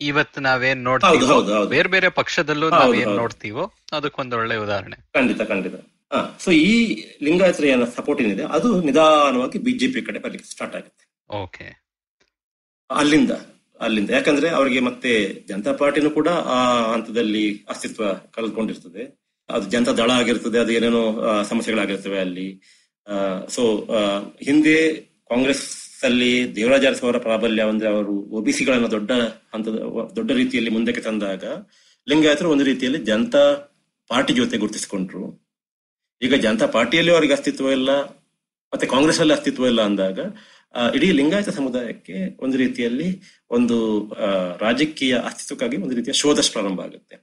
ಇವತ್ತು 0.01 0.41
ನಾವೇನ್ 0.41 0.85
ನೋಡ್ತೀವಿ 0.85 1.69
ಬೇರೆ 1.69 1.89
ಬೇರೆ 1.89 2.09
ಪಕ್ಷದಲ್ಲೂ 2.09 2.71
ನಾವ್ 2.71 2.83
ನಾವೇನ್. 2.85 3.17
ನೋಡ್ತೀವೋ 3.17 3.73
ಅದಕ್ಕೊಂದು 3.93 4.37
ಒಳ್ಳೆ 4.37 4.57
ಉದಾಹರಣೆ. 4.57 4.97
ಖಂಡಿತ 5.15 5.43
ಖಂಡಿತ. 5.43 5.75
ಸೊ 6.45 6.51
ಈ 6.51 6.75
ಲಿಂಗಾಯತರ 7.23 7.65
ಏನ 7.65 7.85
ಸಪೋರ್ಟ್ 7.85 8.23
ಏನಿದೆ 8.23 8.43
ಅದು 8.43 8.81
ನಿಧಾನವಾಗಿ 8.83 9.59
ಬಿಜೆಪಿ 9.59 10.03
ಕಡೆ 10.03 10.19
ಬರ್ಲಿಕ್ಕೆ 10.19 10.51
ಸ್ಟಾರ್ಟ್ 10.51 10.77
ಆಗುತ್ತೆ. 10.77 11.05
ಓಕೆ. 11.31 11.83
ಅಲ್ಲಿಂದ 12.91 13.31
ಅಲ್ಲಿಂದ. 13.81 14.11
ಯಾಕಂದ್ರೆ 14.11 14.49
ಅವರಿಗೆ 14.49 14.81
ಮತ್ತೆ 14.81 15.33
ಜನತಾ 15.49 15.73
ಪಾರ್ಟಿನೂ 15.73 16.11
ಕೂಡ 16.11 16.29
ಆ 16.29 16.59
ಹಂತದಲ್ಲಿ 16.93 17.65
ಅಸ್ತಿತ್ವ 17.69 18.13
ಕಳೆದುಕೊಂಡಿರ್ತದೆ. 18.13 19.22
ಅದು 19.57 19.67
ಜನತಾ 19.75 19.93
ದಳ 20.01 20.11
ಆಗಿರ್ತದೆ, 20.21 20.59
ಅದು 20.65 20.73
ಏನೇನೋ 20.79 21.03
ಸಮಸ್ಯೆಗಳಾಗಿರ್ತವೆ 21.51 22.19
ಅಲ್ಲಿ. 22.27 22.49
ಸೊ 23.55 23.63
ಹಿಂದೆ 24.49 24.77
ಕಾಂಗ್ರೆಸ್ 25.33 25.65
ಅಲ್ಲಿ 26.09 26.31
ದೇವರಾಜ 26.57 26.85
ಅರಸು 26.91 27.05
ಅವರ 27.07 27.19
ಪ್ರಾಬಲ್ಯ 27.27 27.67
ಅಂದ್ರೆ 27.73 27.89
ಅವರು 27.95 28.15
ಒಬಿಸಿಗಳನ್ನ 28.39 28.89
ದೊಡ್ಡ 28.95 29.11
ಹಂತದ, 29.55 29.77
ದೊಡ್ಡ 30.19 30.31
ರೀತಿಯಲ್ಲಿ 30.41 30.71
ಮುಂದಕ್ಕೆ 30.77 31.03
ತಂದಾಗ, 31.09 31.45
ಲಿಂಗಾಯತರು 32.07 32.49
ಒಂದು 32.55 32.65
ರೀತಿಯಲ್ಲಿ 32.71 33.01
ಜನತಾ 33.11 33.45
ಪಾರ್ಟಿ 34.11 34.33
ಜೊತೆ 34.41 34.57
ಗುರುತಿಸಿಕೊಂಡ್ರು. 34.63 35.25
ಈಗ 36.23 36.35
ಜನತಾ 36.47 36.67
ಪಾರ್ಟಿಯಲ್ಲಿ 36.77 37.13
ಅವರಿಗೆ 37.17 37.35
ಅಸ್ತಿತ್ವ 37.37 37.71
ಇಲ್ಲ, 37.79 37.91
ಮತ್ತೆ 38.73 38.87
ಕಾಂಗ್ರೆಸ್ 38.95 39.21
ಅಲ್ಲಿ 39.23 39.35
ಅಸ್ತಿತ್ವ 39.37 39.71
ಇಲ್ಲ 39.73 39.83
ಅಂದಾಗ 39.91 40.19
ಇಡೀ 40.97 41.09
ಲಿಂಗಾಯತ 41.19 41.51
ಸಮುದಾಯಕ್ಕೆ 41.57 42.19
ಒಂದು 42.45 42.57
ರೀತಿಯಲ್ಲಿ 42.63 43.09
ಒಂದು 43.57 43.77
ರಾಜಕೀಯ 44.65 45.15
ಅಸ್ತಿತ್ವಕ್ಕಾಗಿ 45.29 45.77
ಒಂದು 45.85 45.95
ರೀತಿಯ 45.99 46.13
ಶೋಧ 46.21 46.41
ಪ್ರಾರಂಭ 46.55 46.81
ಆಗುತ್ತೆ. 46.87 47.17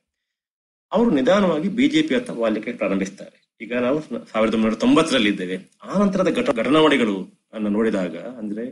ಅವರು 0.91 1.10
ನಿಧಾನವಾಗಿ 1.17 1.69
ಬಿಜೆಪಿ 1.77 2.13
ಅಥವಾ 2.19 2.38
ವಾಲಿಕೆ 2.43 2.72
ಪ್ರಾರಂಭಿಸ್ತಾರೆ. 2.81 3.36
ಈಗ 3.63 3.74
ನಾವು 3.86 4.00
ಸಾವಿರದ 4.31 4.55
ಒಂಬೈನೂರ 4.58 4.77
ತೊಂಬತ್ತರಲ್ಲಿ 4.84 5.29
ಇದ್ದೇವೆ. 5.34 5.58
ಆ 5.88 6.00
ನಂತರದ 6.01 6.29
ಘಟ 6.39 6.50
ಘಟನಾವಳಿಗಳು 6.62 7.15
ಅನ್ನು 7.55 7.69
ನೋಡಿದಾಗ, 7.75 8.15
ಅಂದ್ರೆ 8.41 8.63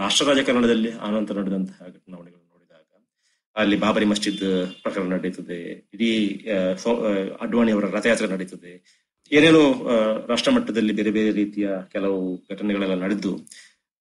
ರಾಷ್ಟ್ರ 0.00 0.24
ರಾಜಕಾರಣದಲ್ಲಿ 0.28 0.90
ಆ 1.04 1.08
ನಂತರ 1.16 1.34
ನಡೆದಂತಹ 1.40 1.80
ಘಟನಾವಳಿಗಳು 1.96 2.42
ನೋಡಿದಾಗ, 2.52 2.86
ಅಲ್ಲಿ 3.56 3.76
ಬಾಬರಿ 3.84 4.06
ಮಸ್ಜಿದ್ 4.12 4.46
ಪ್ರಕರಣ 4.84 5.08
ನಡೀತದೆ, 5.16 5.60
ಇಡೀ 5.94 6.10
ಅಡ್ವಾಣಿ 7.44 7.72
ಅವರ 7.76 7.86
ರಥಯಾತ್ರೆ 7.96 8.28
ನಡೀತದೆ, 8.34 8.72
ಏನೇನೋ 9.32 9.62
ರಾಷ್ಟ್ರ 10.32 10.52
ಮಟ್ಟದಲ್ಲಿ 10.56 10.92
ಬೇರೆ 11.00 11.10
ಬೇರೆ 11.18 11.32
ರೀತಿಯ 11.40 11.68
ಕೆಲವು 11.94 12.20
ಘಟನೆಗಳೆಲ್ಲ 12.52 12.96
ನಡೆದು, 13.04 13.32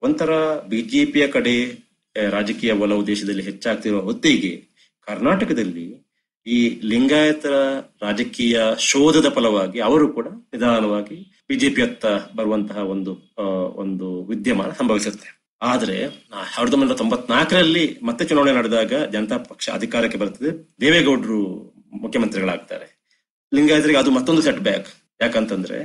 ಒಂಥರ 0.02 0.32
ಬಿಜೆಪಿಯ 0.74 1.28
ಕಡೆ 1.36 1.56
ರಾಜಕೀಯ 2.36 2.72
ಒಲವು 2.84 3.02
ದೇಶದಲ್ಲಿ 3.08 3.44
ಹೆಚ್ಚಾಗ್ತಿರುವ 3.44 4.02
ಹೊತ್ತಿಗೆ 4.10 4.54
ಕರ್ನಾಟಕದಲ್ಲಿ 5.08 5.86
ಈ 6.56 6.58
ಲಿಂಗಾಯತರ 6.84 7.56
ರಾಜಕೀಯ 8.02 8.58
ಶೋಧದ 8.80 9.30
ಫಲವಾಗಿ 9.30 9.80
ಅವರು 9.80 10.06
ಕೂಡ 10.14 10.28
ನಿಧಾನವಾಗಿ 10.54 11.18
ಬಿಜೆಪಿ 11.48 11.82
ಅತ್ತ 11.82 12.06
ಬರುವಂತಹ 12.36 12.78
ಒಂದು 12.94 13.12
ಒಂದು 13.76 14.08
ವಿದ್ಯಮಾನ 14.26 14.72
ಸಂಭವಿಸುತ್ತೆ. 14.72 15.30
ಆದ್ರೆ 15.62 15.98
ಸಾವಿರದ 16.56 16.74
ಒಂಬೈನೂರ 16.74 16.98
ತೊಂಬತ್ನಾಲ್ಕರಲ್ಲಿ 16.98 17.86
ಮತ್ತೆ 18.04 18.26
ಚುನಾವಣೆ 18.26 18.54
ನಡೆದಾಗ 18.54 18.94
ಜನತಾ 19.06 19.38
ಪಕ್ಷ 19.38 19.70
ಅಧಿಕಾರಕ್ಕೆ 19.70 20.18
ಬರ್ತದೆ 20.18 20.52
ದೇವೇಗೌಡರು 20.82 21.42
ಮುಖ್ಯಮಂತ್ರಿಗಳಾಗ್ತಾರೆ. 22.02 22.88
ಲಿಂಗಾಯತರಿಗೆ 23.52 24.00
ಅದು 24.00 24.12
ಮತ್ತೊಂದು 24.12 24.42
ಸೆಟ್ 24.42 24.60
ಬ್ಯಾಕ್ 24.60 24.90
ಯಾಕಂತಂದ್ರೆ, 25.22 25.80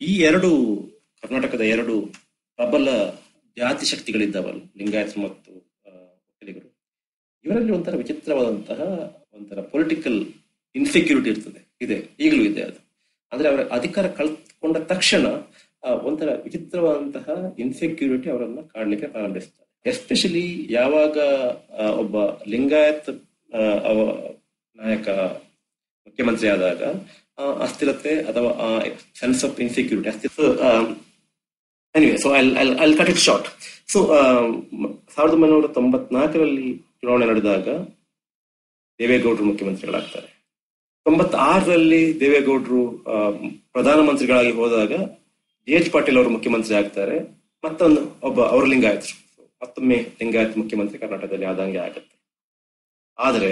ಈ 0.00 0.12
ಎರಡು, 0.30 0.50
ಕರ್ನಾಟಕದ 1.22 1.60
ಎರಡು 1.60 1.94
ಪ್ರಬಲ 2.58 2.88
ಜಾತಿ 3.56 3.86
ಶಕ್ತಿಗಳಿದ್ದಾವಲ್ಲ 3.86 4.60
ಲಿಂಗಾಯತರು 4.76 5.20
ಮತ್ತು 5.20 5.52
ಒಕ್ಕಲಿಗರು 6.30 6.68
ಇವರಲ್ಲಿ 7.44 7.72
ಒಂಥರ 7.72 7.94
ವಿಚಿತ್ರವಾದಂತಹ 7.96 8.80
ಒಂಥರ 9.36 9.60
ಪೊಲಿಟಿಕಲ್ 9.72 10.18
ಇನ್ಸೆಕ್ಯೂರಿಟಿ 10.74 11.28
ಇರ್ತದೆ. 11.30 11.60
ಇದೆ, 11.84 11.98
ಈಗಲೂ 12.24 12.42
ಇದೆ 12.50 12.62
ಅದು. 12.62 12.80
ಅಂದ್ರೆ 13.32 13.46
ಅವರ 13.48 13.62
ಅಧಿಕಾರ 13.78 14.06
ಕಳ್ಕೊಂಡ 14.18 14.76
ತಕ್ಷಣ 14.92 15.26
ಒಂಥರ 16.08 16.28
ವಿಚಿತ್ರವಾದಂತಹ 16.44 17.26
ಇನ್ಸೆಕ್ಯೂರಿಟಿ 17.58 18.28
ಅವರನ್ನ 18.30 18.60
ಕಾಣಲಿಕ್ಕೆ 18.74 19.06
ಪ್ರಾರಂಭಿಸ್ತಾರೆ. 19.06 19.64
ಎಸ್ಪೆಷಲಿ 19.84 20.46
ಯಾವಾಗ 20.70 21.16
ಒಬ್ಬ 22.02 22.16
ಲಿಂಗಾಯತ್ 22.46 23.10
ನಾಯಕ 24.76 25.08
ಮುಖ್ಯಮಂತ್ರಿ 26.06 26.48
ಆದಾಗ 26.48 26.82
ಅಸ್ಥಿರತೆ 27.66 28.12
ಅಥವಾ 28.22 28.50
ಸೆನ್ಸ್ 29.20 29.42
ಆಫ್ 29.44 29.60
ಇನ್ಸೆಕ್ಯೂರಿಟಿ 29.60 30.08
ಅಸ್ಥಿರ 30.08 30.30
anyway 31.94 32.16
so 32.16 32.28
I 32.36 32.88
cut 33.00 33.10
it 33.14 33.22
short 33.26 33.48
so 33.92 33.98
ಸಾವಿರದ 35.14 35.34
ಒಂಬೈನೂರ 35.36 35.68
ತೊಂಬತ್ನಾಲ್ಕರಲ್ಲಿ 35.78 36.68
ಚುನಾವಣೆ 37.00 37.26
ನಡೆದಾಗ 37.26 37.68
ದೇವೇಗೌಡರು 39.00 39.44
ಮುಖ್ಯಮಂತ್ರಿಗಳಾಗ್ತಾರೆ. 39.44 40.28
ತೊಂಬತ್ತಾರರಲ್ಲಿ 41.04 42.20
ದೇವೇಗೌಡರು 42.20 43.04
ಪ್ರಧಾನಮಂತ್ರಿಗಳಾಗಿ 43.72 44.50
ಹೋದಾಗ 44.50 44.92
ಜಿ 45.66 45.72
ಎಚ್ 45.72 45.92
ಪಾಟೀಲ್ 45.92 46.16
ಅವರು 46.16 46.30
ಮುಖ್ಯಮಂತ್ರಿ 46.30 46.74
ಆಗ್ತಾರೆ. 46.74 47.16
ಮತ್ತೊಂದು 47.64 48.20
ಒಬ್ಬ 48.22 48.40
ಅವ್ರ 48.42 48.66
ಲಿಂಗಾಯತರು 48.66 49.14
ಮತ್ತೊಮ್ಮೆ 49.62 49.96
ಲಿಂಗಾಯತ್ 49.96 50.58
ಮುಖ್ಯಮಂತ್ರಿ 50.58 50.98
ಕರ್ನಾಟಕದಲ್ಲಿ 50.98 51.44
ಆದಂಗೆ 51.44 51.78
ಆಗುತ್ತೆ. 51.78 52.16
ಆದರೆ, 53.18 53.50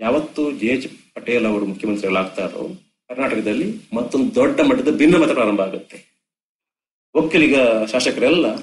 ಯಾವತ್ತು 0.00 0.52
ಜಿ 0.52 0.66
ಎಚ್ 0.66 1.14
ಪಟೇಲ್ 1.14 1.46
ಅವರು 1.46 1.66
ಮುಖ್ಯಮಂತ್ರಿಗಳಾಗ್ತಾರೋ, 1.66 2.62
ಕರ್ನಾಟಕದಲ್ಲಿ 3.08 3.74
ಮತ್ತೊಂದು 3.94 4.34
ದೊಡ್ಡ 4.34 4.60
ಮಟ್ಟದ 4.60 4.96
ಭಿನ್ನಮತ 4.96 5.30
ಪ್ರಾರಂಭ 5.30 5.60
ಆಗುತ್ತೆ. 5.60 6.20
ಒಕ್ಕಲಿಗ 7.14 7.54
ಶಾಸಕರೆಲ್ಲ 7.92 8.56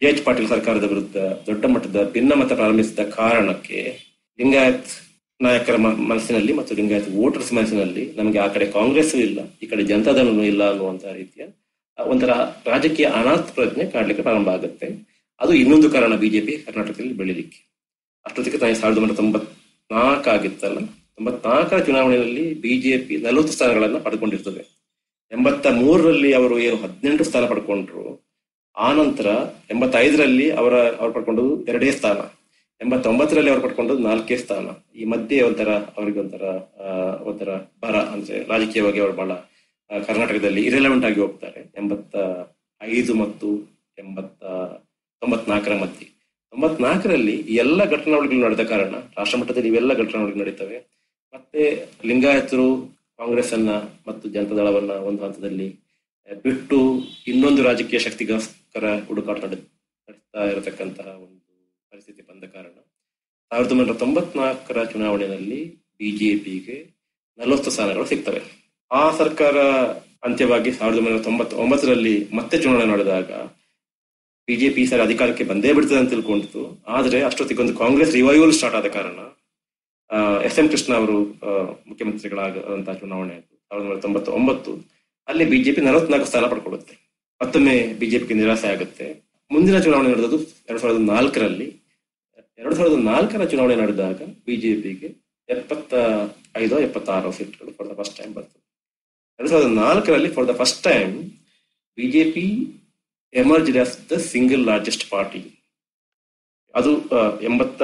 ಜೆ 0.00 0.06
ಎಚ್ 0.06 0.24
ಪಾಟೀಲ್ 0.24 0.48
ಸರ್ಕಾರದ 0.48 0.84
ವಿರುದ್ಧ 0.84 1.16
ದೊಡ್ಡ 1.16 1.64
ಮಟ್ಟದ 1.64 2.10
ಭಿನ್ನಮತ 2.12 2.52
ಪ್ರಾರಂಭಿಸಿದ 2.52 2.98
ಕಾರಣಕ್ಕೆ 2.98 3.98
ಲಿಂಗಾಯತ್ 4.38 5.11
ನಾಯಕರ 5.44 5.76
ಮನಸ್ಸಿನಲ್ಲಿ 6.10 6.52
ಮತ್ತು 6.58 6.72
ಲಿಂಗಾಯತ 6.78 7.08
ವೋಟರ್ಸ್ 7.18 7.52
ಮನಸ್ಸಿನಲ್ಲಿ 7.56 8.04
ನಮಗೆ 8.18 8.38
ಆ 8.44 8.46
ಕಡೆ 8.54 8.66
ಕಾಂಗ್ರೆಸ್ 8.78 9.12
ಇಲ್ಲ, 9.26 9.40
ಈ 9.62 9.66
ಕಡೆ 9.70 9.82
ಜನತಾದಳನೂ 9.90 10.42
ಇಲ್ಲ 10.52 10.62
ಅನ್ನುವಂತಹ 10.72 11.12
ರೀತಿಯ 11.20 11.44
ಒಂಥರ 11.98 12.32
ರಾಜಕೀಯ 12.70 13.06
ಅನಾಥ 13.20 13.46
ಪ್ರಜ್ಞೆ 13.56 13.84
ಕಾಣಲಿಕ್ಕೆ 13.94 14.22
ಪ್ರಾರಂಭ 14.26 14.48
ಆಗುತ್ತೆ. 14.56 14.86
ಅದು 15.40 15.52
ಇನ್ನೊಂದು 15.62 15.88
ಕಾರಣ 15.94 16.14
ಬಿಜೆಪಿ 16.24 16.54
ಕರ್ನಾಟಕದಲ್ಲಿ 16.66 17.14
ಬೆಳೀಲಿಕ್ಕೆ. 17.20 17.58
ಅಷ್ಟೊತ್ತಿಗೆ 18.26 18.58
ತಾಯಿ 18.62 18.74
ಸಾವಿರದ 18.80 18.98
ಒಂಬೈನೂರ 19.00 19.16
ತೊಂಬತ್ನಾಲ್ಕು 19.20 20.30
ಆಗಿತ್ತಲ್ಲ, 20.34 20.78
ತೊಂಬತ್ನಾಲ್ಕರ 21.16 21.78
ಚುನಾವಣೆಯಲ್ಲಿ 21.88 22.44
ಬಿಜೆಪಿ 22.64 23.16
ನಲವತ್ತು 23.24 23.54
ಸ್ಥಾನಗಳನ್ನು 23.56 24.00
ಪಡ್ಕೊಂಡಿರ್ತದೆ. 24.06 24.62
ಎಂಬತ್ತ 25.32 25.66
ಮೂರರಲ್ಲಿ 25.80 26.30
ಅವರು 26.38 26.56
ಏನು 26.66 26.78
ಹದಿನೆಂಟು 26.84 27.24
ಸ್ಥಾನ 27.30 27.44
ಪಡ್ಕೊಂಡ್ರು, 27.52 28.04
ಆ 28.76 28.88
ನಂತರ 29.00 29.26
ಎಂಬತ್ತೈದರಲ್ಲಿ 29.74 30.46
ಅವರ, 30.60 30.74
ಅವ್ರು 31.00 31.12
ಪಡ್ಕೊಂಡದ್ದು 31.16 31.54
ಎರಡೇ 31.72 31.92
ಸ್ಥಾನ. 31.98 32.20
ಎಂಬತ್ತೊಂಬತ್ತರಲ್ಲಿ 32.82 33.50
ಅವ್ರು 33.50 33.62
ಪಡ್ಕೊಂಡದ್ದು 33.62 34.02
ನಾಲ್ಕೇ 34.02 34.36
ಸ್ಥಾನ. 34.36 34.96
ಈ 34.96 35.04
ಮಧ್ಯೆ 35.04 35.42
ಒಂಥರ 35.42 35.68
ಅವ್ರಿಗೆ 35.70 36.18
ಒಂಥರ 37.24 37.48
ಬರ 37.80 37.96
ಅಂದ್ರೆ 37.96 38.44
ರಾಜಕೀಯವಾಗಿ 38.48 39.00
ಅವರು 39.00 39.12
ಬಹಳ 39.12 39.32
ಕರ್ನಾಟಕದಲ್ಲಿ 40.06 40.62
ಇರೆಲೆವೆಂಟ್ 40.66 41.04
ಆಗಿ 41.04 41.20
ಹೋಗ್ತಾರೆ. 41.20 41.72
ಎಂಬತ್ತ 41.76 42.16
ಐದು 42.82 43.14
ಮತ್ತು 43.14 43.48
ಎಂಬತ್ತ 43.98 44.44
ತೊಂಬತ್ನಾಲ್ಕರ 45.22 45.74
ಮಧ್ಯೆ. 45.74 46.06
ತೊಂಬತ್ನಾಲ್ಕರಲ್ಲಿ 46.52 47.36
ಎಲ್ಲ 47.36 47.84
ಘಟನಾವಳಿಗಳು 47.90 48.40
ನಡೆದ 48.40 48.62
ಕಾರಣ 48.62 48.94
ರಾಷ್ಟ್ರ 49.18 49.38
ಮಟ್ಟದಲ್ಲಿ 49.38 49.68
ಇವೆಲ್ಲ 49.68 49.94
ಘಟನಾವಳಿಗಳು 49.94 50.42
ನಡೀತವೆ. 50.42 50.78
ಮತ್ತೆ 51.34 51.86
ಲಿಂಗಾಯತರು 52.04 52.66
ಕಾಂಗ್ರೆಸ್ 53.18 53.52
ಅನ್ನ 53.52 53.70
ಮತ್ತು 54.08 54.28
ಜನತಾದಳವನ್ನ 54.28 54.90
ಒಂದು 54.90 55.24
ಹಂತದಲ್ಲಿ 55.24 55.68
ಬಿಟ್ಟು 56.42 56.78
ಇನ್ನೊಂದು 57.26 57.62
ರಾಜಕೀಯ 57.62 57.98
ಶಕ್ತಿಗೋಸ್ಕರ 57.98 58.98
ಹುಡುಕಾಟ 59.06 59.44
ನಡೆ- 59.44 59.58
ನಡೆಸ್ತಾ 60.08 60.44
ಇರತಕ್ಕಂತಹ 60.44 61.06
ಒಂದು 61.06 61.41
ಪರಿಸ್ಥಿತಿ 61.92 62.22
ಬಂದ 62.28 62.44
ಕಾರಣ 62.52 62.74
ಸಾವಿರದ 63.50 63.72
ಒಂಬೈನೂರ 63.74 63.94
ತೊಂಬತ್ನಾಲ್ಕರ 64.02 64.78
ಚುನಾವಣೆಯಲ್ಲಿ 64.92 65.58
ಬಿಜೆಪಿಗೆ 65.98 66.76
ನಲವತ್ತು 67.38 67.70
ಸ್ಥಾನಗಳು 67.74 68.06
ಸಿಗ್ತವೆ. 68.12 68.40
ಆ 68.90 69.02
ಸರ್ಕಾರ 69.18 69.56
ಅಂತ್ಯವಾಗಿ 70.26 70.70
ಸಾವಿರದ 70.78 71.00
ಒಂಬೈನೂರ 71.00 71.22
ತೊಂಬತ್ತ 71.26 71.58
ಒಂಬತ್ತರಲ್ಲಿ 71.64 72.14
ಮತ್ತೆ 72.38 72.58
ಚುನಾವಣೆ 72.62 72.86
ನಡೆದಾಗ 72.92 73.30
ಬಿಜೆಪಿ 74.48 74.84
ಸರ್ 74.90 75.02
ಅಧಿಕಾರಕ್ಕೆ 75.06 75.46
ಬಂದೇ 75.50 75.72
ಬಿಡ್ತದೆ 75.78 75.98
ಅಂತ 76.02 76.10
ತಿಳ್ಕೊಂಡಿತ್ತು. 76.14 76.62
ಆದ್ರೆ 76.96 77.20
ಅಷ್ಟೊತ್ತಿಗೊಂದು 77.28 77.74
ಕಾಂಗ್ರೆಸ್ 77.82 78.14
ರಿವೈವಲ್ 78.18 78.54
ಸ್ಟಾರ್ಟ್ 78.60 78.78
ಆದ 78.80 78.90
ಕಾರಣ 78.96 79.18
ಎಸ್ 80.48 80.58
ಎಂ 80.62 80.68
ಕೃಷ್ಣ 80.74 80.94
ಅವರು 81.00 81.18
ಮುಖ್ಯಮಂತ್ರಿಗಳಾದಂತಹ 81.90 82.96
ಚುನಾವಣೆ 83.02 83.34
ಆಯಿತು. 83.36 83.54
ಸಾವಿರದ 83.68 83.84
ಒಂಬೈನೂರ 83.84 84.00
ತೊಂಬತ್ತೊಂಬತ್ತು 84.06 84.74
ಅಲ್ಲಿ 85.28 85.46
ಬಿಜೆಪಿ 85.52 85.84
ನಲವತ್ನಾಲ್ಕು 85.88 86.30
ಸ್ಥಾನ 86.32 86.50
ಪಡ್ಕೊಳ್ಳುತ್ತೆ. 86.54 86.96
ಮತ್ತೊಮ್ಮೆ 87.40 87.76
ಬಿಜೆಪಿಗೆ 88.00 88.38
ನಿರಾಸೆ 88.40 88.68
ಆಗುತ್ತೆ. 88.74 89.06
ಮುಂದಿನ 89.50 89.78
ಚುನಾವಣೆ 89.84 90.10
ನಡೆದದ್ದು 90.12 90.40
ಎರಡ್ 90.68 90.82
ಸಾವಿರದ 90.82 91.04
ನಾಲ್ಕರಲ್ಲಿ 91.14 91.68
ಎರಡ್ 92.58 92.76
ಸಾವಿರದ 92.78 92.98
ನಾಲ್ಕರ 93.12 93.44
ಚುನಾವಣೆ 93.52 93.76
ನಡೆದಾಗ 93.82 94.18
ಬಿಜೆಪಿಗೆ 94.46 95.08
ಎಪ್ಪತ್ತ 95.48 95.92
ಐದು 96.62 96.76
ಎಪ್ಪತ್ತಾರು 96.86 97.30
ಸೀಟ್ಗಳು 97.38 97.70
ಫಾರ್ 97.76 97.88
ದ 97.90 97.94
ಫಸ್ಟ್ 98.00 98.16
ಟೈಮ್ 98.18 98.32
ಬರ್ತದೆ. 98.36 98.60
ಎರಡು 99.38 99.50
ಸಾವಿರದ 99.52 99.72
ನಾಲ್ಕರಲ್ಲಿ 99.84 100.30
for 100.36 100.46
the 100.50 100.54
first 100.60 100.80
time 100.90 101.14
BJP 101.98 102.46
emerge 103.42 103.70
as 103.84 103.94
the 104.10 104.18
single 104.32 104.64
largest 104.70 105.04
party 105.14 105.42
ಅದು 106.74 106.90
ಎಂಬತ್ತ 107.48 107.82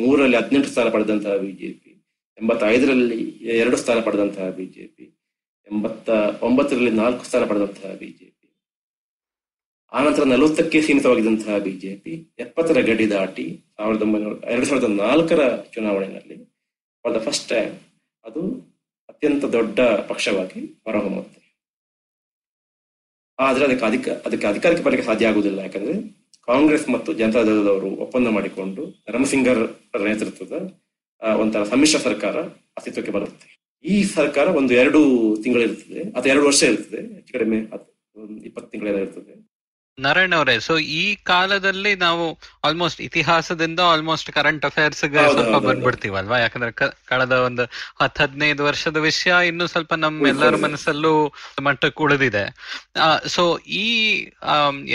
ಮೂರರಲ್ಲಿ 0.00 0.36
ಹದಿನೆಂಟು 0.40 0.68
ಸ್ಥಾನ 0.72 0.88
ಪಡೆದಂತಹ 0.94 1.36
ಬಿಜೆಪಿ, 1.44 1.92
ಎಂಬತ್ತೈದರಲ್ಲಿ 2.38 3.20
ಎರಡು 3.62 3.76
ಸ್ಥಾನ 3.82 4.00
ಪಡೆದಂತಹ 4.06 4.48
ಬಿಜೆಪಿ 4.58 5.06
ಎಂಬತ್ತ 5.68 6.08
ಒಂಬತ್ತರಲ್ಲಿ 6.48 6.92
ನಾಲ್ಕು 7.02 7.22
ಸ್ಥಾನ 7.28 7.44
ಪಡೆದಂತಹ 7.50 7.90
ಬಿಜೆಪಿ. 8.02 8.27
ಆನಂತರ 9.92 10.24
ನಲವತ್ತಕ್ಕೆ 10.32 10.78
ಸೀಮಿತವಾಗಿದ್ದಂತಹ 10.86 11.58
ಬಿಜೆಪಿ 11.66 12.14
ಎಪ್ಪತ್ತರ 12.44 12.78
ಗಡಿ 12.88 13.06
ದಾಟಿ 13.12 13.46
ಸಾವಿರದ 13.78 14.02
ಒಂಬೈನೂರ, 14.06 14.34
ಎರಡ್ 14.54 14.66
ಸಾವಿರದ 14.70 14.88
ನಾಲ್ಕರ 15.04 15.40
ಚುನಾವಣೆಯಲ್ಲಿ 15.74 16.36
ಫಾರ್ 17.04 17.14
ದ 17.16 17.20
ಫಸ್ಟ್ 17.26 17.46
ಟೈಮ್ 17.52 17.72
ಅದು 18.24 18.42
ಅತ್ಯಂತ 19.08 19.44
ದೊಡ್ಡ 19.56 19.78
ಪಕ್ಷವಾಗಿ 20.10 20.60
ಹೊರಹೊಮ್ಮುತ್ತೆ 20.86 21.40
ಆದ್ರೆ 23.38 23.64
ಅದಕ್ಕೆ 23.68 23.86
ಅಧಿಕ, 23.90 24.08
ಅದಕ್ಕೆ 24.26 24.46
ಅಧಿಕಾರಕ್ಕೆ 24.52 24.84
ಬರಲಿಕ್ಕೆ 24.86 25.06
ಸಾಧ್ಯ 25.10 25.30
ಆಗುವುದಿಲ್ಲ. 25.30 25.58
ಯಾಕಂದ್ರೆ 25.66 25.94
ಕಾಂಗ್ರೆಸ್ 26.48 26.86
ಮತ್ತು 26.94 27.10
ಜನತಾದಳದವರು 27.20 27.90
ಒಪ್ಪಂದ 28.04 28.28
ಮಾಡಿಕೊಂಡು 28.36 28.82
ರಮಸಿಂಗರ್ 29.16 29.62
ನೇತೃತ್ವದ 30.08 30.54
ಒಂಥರ 31.42 31.62
ಸಮ್ಮಿಶ್ರ 31.72 31.98
ಸರ್ಕಾರ 32.08 32.36
ಅಸ್ತಿತ್ವಕ್ಕೆ 32.78 33.12
ಬರುತ್ತೆ. 33.16 33.46
ಈ 33.84 33.96
ಸರ್ಕಾರ 34.16 34.46
ಒಂದು 34.60 34.72
ಎರಡು 34.82 35.00
ತಿಂಗಳಿರ್ತದೆ 35.44 36.00
ಅಥವಾ 36.14 36.30
ಎರಡು 36.34 36.46
ವರ್ಷ 36.50 36.62
ಇರ್ತದೆ 36.72 37.00
ಹೆಚ್ಚು 37.16 37.32
ಕಡಿಮೆ 37.36 37.58
ಇಪ್ಪತ್ತು 38.48 38.68
ತಿಂಗಳೇನೋ 38.72 39.00
ಇರ್ತದೆ 39.06 39.34
ನಾರಾಯಣ್ 39.98 40.34
ಅವರೇ 40.34 40.54
ಸೊ 40.60 40.74
ಈ 40.96 41.02
ಕಾಲದಲ್ಲಿ 41.24 41.92
ನಾವು 41.96 42.24
ಆಲ್ಮೋಸ್ಟ್ 42.64 43.00
ಇತಿಹಾಸದಿಂದ 43.00 43.80
ಆಲ್ಮೋಸ್ಟ್ 43.92 44.30
ಕರೆಂಟ್ 44.30 44.64
ಅಫೇರ್ಸ್ 44.64 45.00
ಸ್ವಲ್ಪ. 45.00 45.56
ಬಂದ್ಬಿಡ್ತೀವಲ್ವಾ 45.66 46.38
ಯಾಕಂದ್ರೆ 46.38 46.72
ಕಳೆದ 47.10 47.34
ಒಂದು 47.46 47.64
ಹತ್ 48.00 48.18
ಹದಿನೈದು 48.18 48.64
ವರ್ಷದ 48.64 48.96
ವಿಷಯ 49.06 49.34
ಇನ್ನು 49.48 49.66
ಸ್ವಲ್ಪ 49.66 49.94
ನಮ್ಮ 50.04 50.28
ಎಲ್ಲರ. 50.28 50.56
ಮನಸ್ಸಲ್ಲೂ 50.64 51.12
ಮಟ್ಟಕ್ಕೆ 51.62 52.02
ಉಳಿದಿದೆ 52.04 52.44
ಸೊ 53.28 53.44
ಈ 53.78 53.86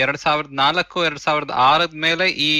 ಎರಡ್ 0.02 0.20
ಸಾವಿರದ 0.24 0.54
ನಾಲ್ಕು 0.62 0.98
ಎರಡ್ 1.04 1.24
ಸಾವಿರದ 1.26 1.54
ಆರದ 1.68 1.96
ಮೇಲೆ 2.06 2.28
ಈ 2.42 2.52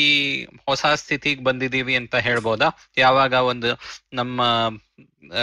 ಹೊಸ 0.68 0.84
ಸ್ಥಿತಿಗೆ 1.02 1.44
ಬಂದಿದೀವಿ 1.44 1.96
ಅಂತ 1.96 2.16
ಹೇಳ್ಬೋದಾ 2.26 2.70
ಯಾವಾಗ 2.98 3.34
ಒಂದು 3.52 3.70
ನಮ್ಮ 4.12 4.40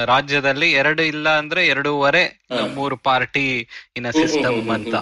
ರಾಜ್ಯದಲ್ಲಿ 0.10 0.68
ಎರಡು 0.72 1.04
ಇಲ್ಲ 1.04 1.28
ಅಂದ್ರೆ 1.38 1.62
ಎರಡೂವರೆ. 1.68 2.22
ಮೂರು 2.76 2.96
ಪಾರ್ಟಿ 3.06 3.46
ಇನ್ 3.98 4.08
ಸಿಸ್ಟಮ್ 4.18 4.70
ಅಂತ 4.70 4.96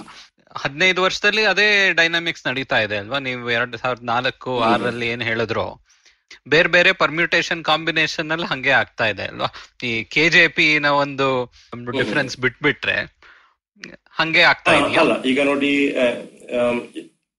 ಹದಿನೈದು 0.56 1.02
ವರ್ಷದಲ್ಲಿ 1.02 1.46
ಅದೇ 1.46 1.68
ಡೈನಾಮಿಕ್ಸ್ 1.94 2.48
ನಡೀತಾ 2.48 2.78
ಇದೆ 2.80 2.98
ಅಲ್ವಾ? 2.98 3.20
ನೀವು 3.20 3.52
ಎರಡ್ 3.52 3.78
ಸಾವಿರದ 3.78 4.06
ನಾಲ್ಕು. 4.06 4.54
ಆರಲ್ಲಿ 4.64 5.08
ಏನ್ 5.08 5.22
ಹೇಳಿದ್ರು 5.22 5.68
ಬೇರೆ 6.48 6.70
ಬೇರೆ 6.70 6.92
ಪರ್ಮ್ಯೂಟೇಷನ್ 6.94 7.64
ಕಾಂಬಿನೇಷನ್ 7.64 8.32
ಅಲ್ಲಿ 8.32 8.48
ಹಂಗೆ 8.48 8.72
ಆಗ್ತಾ 8.72 9.06
ಇದೆ 9.06 9.24
ಅಲ್ವಾ? 9.24 9.50
ಈ 9.84 10.04
ಕೆ 10.06 10.30
ಜೆ 10.30 10.48
ಪಿ 10.48 10.80
ನ 10.80 10.90
ಒಂದು 10.98 11.28
ಡಿಫರೆನ್ಸ್ 11.92 12.38
ಬಿಟ್ಬಿಟ್ರೆ 12.38 12.98
ಹಂಗೆ 14.12 14.42
ಆಗ್ತಾ 14.44 14.72
ಇದೆಯಲ್ಲ 14.74 15.00
ಅಲ್ಲ 15.00 15.14
ಈಗ 15.24 15.44
ನೋಡಿ 15.44 15.72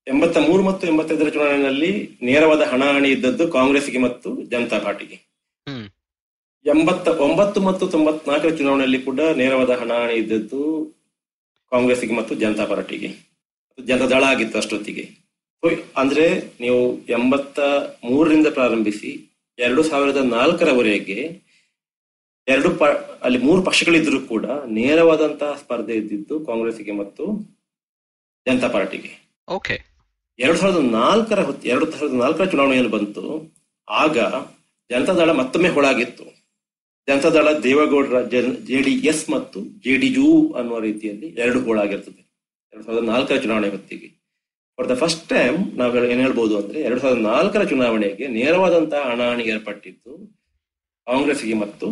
ಎಂಬತ್ತ 0.06 0.38
ಮೂರು 0.38 0.62
ಮತ್ತು 0.62 0.84
ಎಂಬತ್ತೈದರ 0.86 1.28
ಚುನಾವಣೆಯಲ್ಲಿ 1.28 1.90
ನೇರವಾದ 2.22 2.62
ಹಣಾಹಣಿ 2.62 3.08
ಇದ್ದದ್ದು 3.10 3.48
ಕಾಂಗ್ರೆಸ್ಗೆ 3.48 3.98
ಮತ್ತು 3.98 4.28
ಜನತಾ 4.50 4.78
ಪಾರ್ಟಿಗೆ. 4.78 5.16
ಹ್ಮ್. 5.66 5.86
ಎಂಬತ್ತ 6.66 7.08
ಒಂಬತ್ತು 7.08 7.60
ಮತ್ತು 7.60 7.86
ತೊಂಬತ್ನಾಲ್ಕರ 7.86 8.50
ಚುನಾವಣೆಯಲ್ಲಿ 8.50 9.02
ಕೂಡ 9.02 9.20
ನೇರವಾದ 9.36 9.70
ಹಣಾಹಣಿ 9.80 10.14
ಇದ್ದದ್ದು 10.14 10.62
ಕಾಂಗ್ರೆಸ್ಗೆ 11.72 12.14
ಮತ್ತು 12.14 12.34
ಜನತಾ 12.34 12.64
ಪಾರ್ಟಿಗೆ. 12.64 13.08
ಜನತಾ 13.86 14.06
ದಳ 14.06 14.24
ಆಗಿತ್ತು 14.24 14.58
ಅಷ್ಟೊತ್ತಿಗೆ. 14.58 15.30
ಅಂದ್ರೆ 15.96 16.40
ನೀವು 16.60 16.98
ಎಂಬತ್ತ 17.06 17.60
ಮೂರರಿಂದ 18.04 18.46
ಪ್ರಾರಂಭಿಸಿ 18.46 19.30
ಎರಡು 19.58 19.82
ಸಾವಿರದ 19.82 20.16
ನಾಲ್ಕರವರೆಗೆ 20.16 21.42
ಎರಡು 22.48 22.70
ಪ 22.70 22.84
ಅಲ್ಲಿ 23.22 23.38
ಮೂರು 23.38 23.62
ಪಕ್ಷಗಳಿದ್ರು 23.62 24.20
ಕೂಡ 24.20 24.46
ನೇರವಾದಂತಹ 24.66 25.56
ಸ್ಪರ್ಧೆ 25.56 25.94
ಇದ್ದಿದ್ದು 25.94 26.46
ಕಾಂಗ್ರೆಸ್ಗೆ 26.46 26.92
ಮತ್ತು 26.92 27.24
ಜನತಾ 28.46 28.68
ಪಾರ್ಟಿಗೆ. 28.68 29.30
ಓಕೆ. 29.48 29.80
ಎರಡ್ 30.38 30.58
ಸಾವಿರದ 30.58 30.78
ನಾಲ್ಕರ 30.78 31.40
ಹೊತ್ತು 31.40 31.68
ಎರಡು 31.68 31.92
ಸಾವಿರದ 31.92 32.14
ನಾಲ್ಕರ 32.14 32.44
ಚುನಾವಣೆಯಲ್ಲಿ 32.44 32.90
ಬಂತು 32.90 33.52
ಆಗ 33.88 34.18
ಜನತಾದಳ 34.90 35.30
ಮತ್ತೊಮ್ಮೆ 35.32 35.68
ಹೊಳಾಗಿತ್ತು. 35.68 36.24
ಜನತಾದಳ 37.10 37.50
ದೇವೇಗೌಡರ 37.64 38.18
ಜೆಡಿಎಸ್ 38.70 39.24
ಮತ್ತು 39.30 39.60
ಜೆಡಿಯು 39.84 40.28
ಅನ್ನುವ 40.58 40.78
ರೀತಿಯಲ್ಲಿ 40.88 41.28
ಎರಡು 41.42 41.60
ಗೋಳಾಗಿರ್ತದೆ 41.60 42.22
ಎರಡ್ 42.72 42.84
ಸಾವಿರದ 42.86 43.04
ನಾಲ್ಕರ 43.06 43.36
ಚುನಾವಣೆ 43.36 43.68
ಹೊತ್ತಿಗೆ. 43.68 44.08
ಫಾರ್ 44.78 44.88
ದ 44.88 44.94
ಫಸ್ಟ್ 44.94 45.24
ಟೈಮ್ 45.28 45.56
ನಾವು 45.78 46.04
ಏನ್ 46.10 46.20
ಹೇಳ್ಬೋದು 46.20 46.54
ಅಂದ್ರೆ 46.58 46.80
ಎರಡ್ 46.80 47.00
ಸಾವಿರದ 47.00 47.22
ನಾಲ್ಕರ 47.26 47.62
ಚುನಾವಣೆಗೆ 47.64 48.26
ನೇರವಾದಂತಹ 48.36 49.02
ಹಣಾಹಣಿ 49.10 49.44
ಏರ್ಪಟ್ಟಿದ್ದು 49.44 50.12
ಕಾಂಗ್ರೆಸ್ಗೆ 51.06 51.54
ಮತ್ತು 51.54 51.86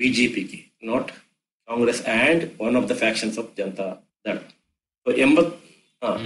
ಬಿಜೆಪಿಗೆ 0.00 0.58
not 0.86 1.10
Congress 1.68 2.02
and 2.18 2.44
one 2.60 2.76
of 2.76 2.86
the 2.90 2.94
factions 2.94 3.38
of 3.38 3.50
Janata 3.56 3.86
Dal. 4.26 4.36
ಎಂಬತ್ 5.06 5.52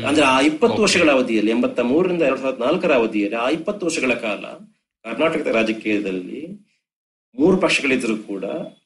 ಅಂದ್ರೆ 0.06 0.24
ಆ 0.24 0.36
ಇಪ್ಪತ್ತು. 0.40 0.78
ವರ್ಷಗಳ 0.82 1.10
ಅವಧಿಯಲ್ಲಿ 1.10 1.50
ಎಂಬತ್ತ 1.50 1.80
ಮೂರರಿಂದ 1.90 2.22
ಎರಡ್ 2.22 2.40
ಸಾವಿರದ 2.40 2.60
ನಾಲ್ಕರ 2.60 2.92
ಅವಧಿಯಲ್ಲಿ 2.94 3.38
ಆ 3.44 3.48
ಇಪ್ಪತ್ತು 3.50 3.86
ವರ್ಷಗಳ 3.86 4.14
ಕಾಲ 4.24 4.44
ಕರ್ನಾಟಕದ 5.04 5.50
ರಾಜಕೀಯದಲ್ಲಿ 5.58 6.40
ಮೂರು 7.34 7.56
ಪಕ್ಷಗಳಿದ್ದರೂ 7.56 8.16
ಕೂಡ 8.16 8.44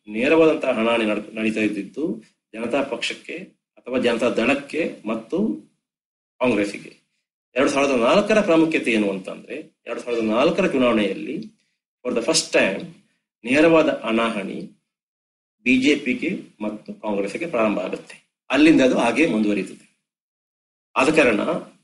ನೇರವಾದಂತಹ 0.09 0.69
ಹಣಾಣಿ 0.69 1.05
ನಡ್- 1.05 1.35
ನಡೀತಾ 1.35 1.61
ಇದ್ದಿದ್ದು 1.61 2.23
ಜನತಾ 2.55 2.83
ಪಕ್ಷಕ್ಕೆ 2.83 3.37
ಅಥವಾ 3.77 3.99
ಜನತಾ 3.99 4.29
ದಳಕ್ಕೆ 4.29 4.95
ಮತ್ತು 5.07 5.39
ಕಾಂಗ್ರೆಸ್ಗೆ 6.41 7.07
ಎರಡು 7.57 7.71
ಸಾವಿರದ 7.71 7.93
ನಾಲ್ಕರ 7.93 8.41
ಪ್ರಾಮುಖ್ಯತೆ 8.41 8.93
ಏನು 8.93 9.11
ಅಂತಂದ್ರೆ, 9.11 9.83
ಎರಡು 9.87 10.01
ಸಾವಿರದ 10.01 10.25
ನಾಲ್ಕರ 10.25 10.67
ಚುನಾವಣೆಯಲ್ಲಿ 10.67 11.43
ಫಾರ್ 12.03 12.17
ದ 12.17 12.19
ಫಸ್ಟ್ 12.19 12.53
ಟೈಮ್ 12.53 12.95
ನೇರವಾದ 13.45 13.89
ಹಣಾಹಣಿ 13.89 14.71
ಬಿಜೆಪಿಗೆ 15.63 16.39
ಮತ್ತು 16.61 16.95
ಕಾಂಗ್ರೆಸ್ಗೆ 16.95 17.47
ಪ್ರಾರಂಭ 17.47 17.79
ಆಗುತ್ತೆ. 17.79 18.31
ಅಲ್ಲಿಂದ 18.51 18.81
ಅದು 18.81 18.99
ಹಾಗೆ 18.99 19.27
ಮುಂದುವರಿಯುತ್ತದೆ. 19.27 20.05
ಆದ 20.97 21.17
ಕಾರಣ 21.17 21.41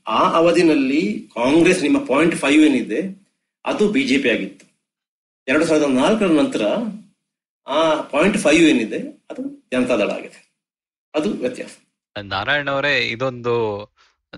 ಆ 0.07 0.33
ಅವಧಿನಲ್ಲಿ 0.33 1.27
ಕಾಂಗ್ರೆಸ್ 1.33 1.81
ನಿಮ್ಮ 1.81 2.05
ಪಾಯಿಂಟ್ 2.05 2.35
ಫೈವ್ 2.35 2.65
ಏನಿದೆ, 2.65 3.27
ಅದು 3.65 3.89
ಬಿಜೆಪಿ 3.89 4.29
ಆಗಿತ್ತು. 4.29 4.72
ಎರಡು 5.47 5.65
ಸಾವಿರದ 5.65 5.85
ನಾಲ್ಕರ 5.85 6.25
ನಂತರ 6.25 6.65
ಆ 7.67 8.01
ಪಾಯಿಂಟ್ 8.01 8.37
ಫೈವ್ 8.37 8.63
ಏನಿದೆ, 8.63 8.97
ಅದು 9.31 9.69
ಜನತಾದಳ 9.71 10.11
ಆಗಿದೆ. 10.11 10.53
ಅದು 11.15 11.33
ವ್ಯತ್ಯಾಸ. 11.33 11.77
ನಾರಾಯಣ 12.21 12.69
ಅವರೇ, 12.69 12.99
ಇದೊಂದು, 12.99 13.83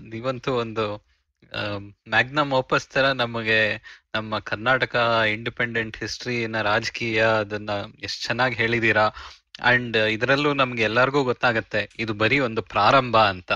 ನೀವಂತೂ 0.02 0.52
ಒಂದು 0.52 1.06
ಮ್ಯಾಗ್ನಮ್ 2.08 2.52
ಓಪಸ್ 2.52 2.88
ತರ 2.88 3.12
ನಮಗೆ 3.12 3.60
ನಮ್ಮ 4.14 4.38
ಕರ್ನಾಟಕ 4.38 4.96
ಇಂಡಿಪೆಂಡೆಂಟ್ 5.30 5.96
ಹಿಸ್ಟ್ರಿನ 5.96 6.62
ರಾಜಕೀಯ 6.62 7.26
ಅದನ್ನ 7.26 7.70
ಎಷ್ಟ್ 8.02 8.22
ಚೆನ್ನಾಗಿ 8.22 8.54
ಹೇಳಿದೀರಾ. 8.54 9.10
ಅಂಡ್ 9.62 9.96
ಇದರಲ್ಲೂ 9.96 10.54
ನಮ್ಗೆ 10.54 10.82
ಎಲ್ಲರಿಗೂ 10.82 11.22
ಗೊತ್ತಾಗತ್ತೆ, 11.22 11.90
ಇದು 11.98 12.14
ಬರೀ 12.14 12.38
ಒಂದು 12.38 12.62
ಪ್ರಾರಂಭ 12.62 13.16
ಅಂತ. 13.16 13.52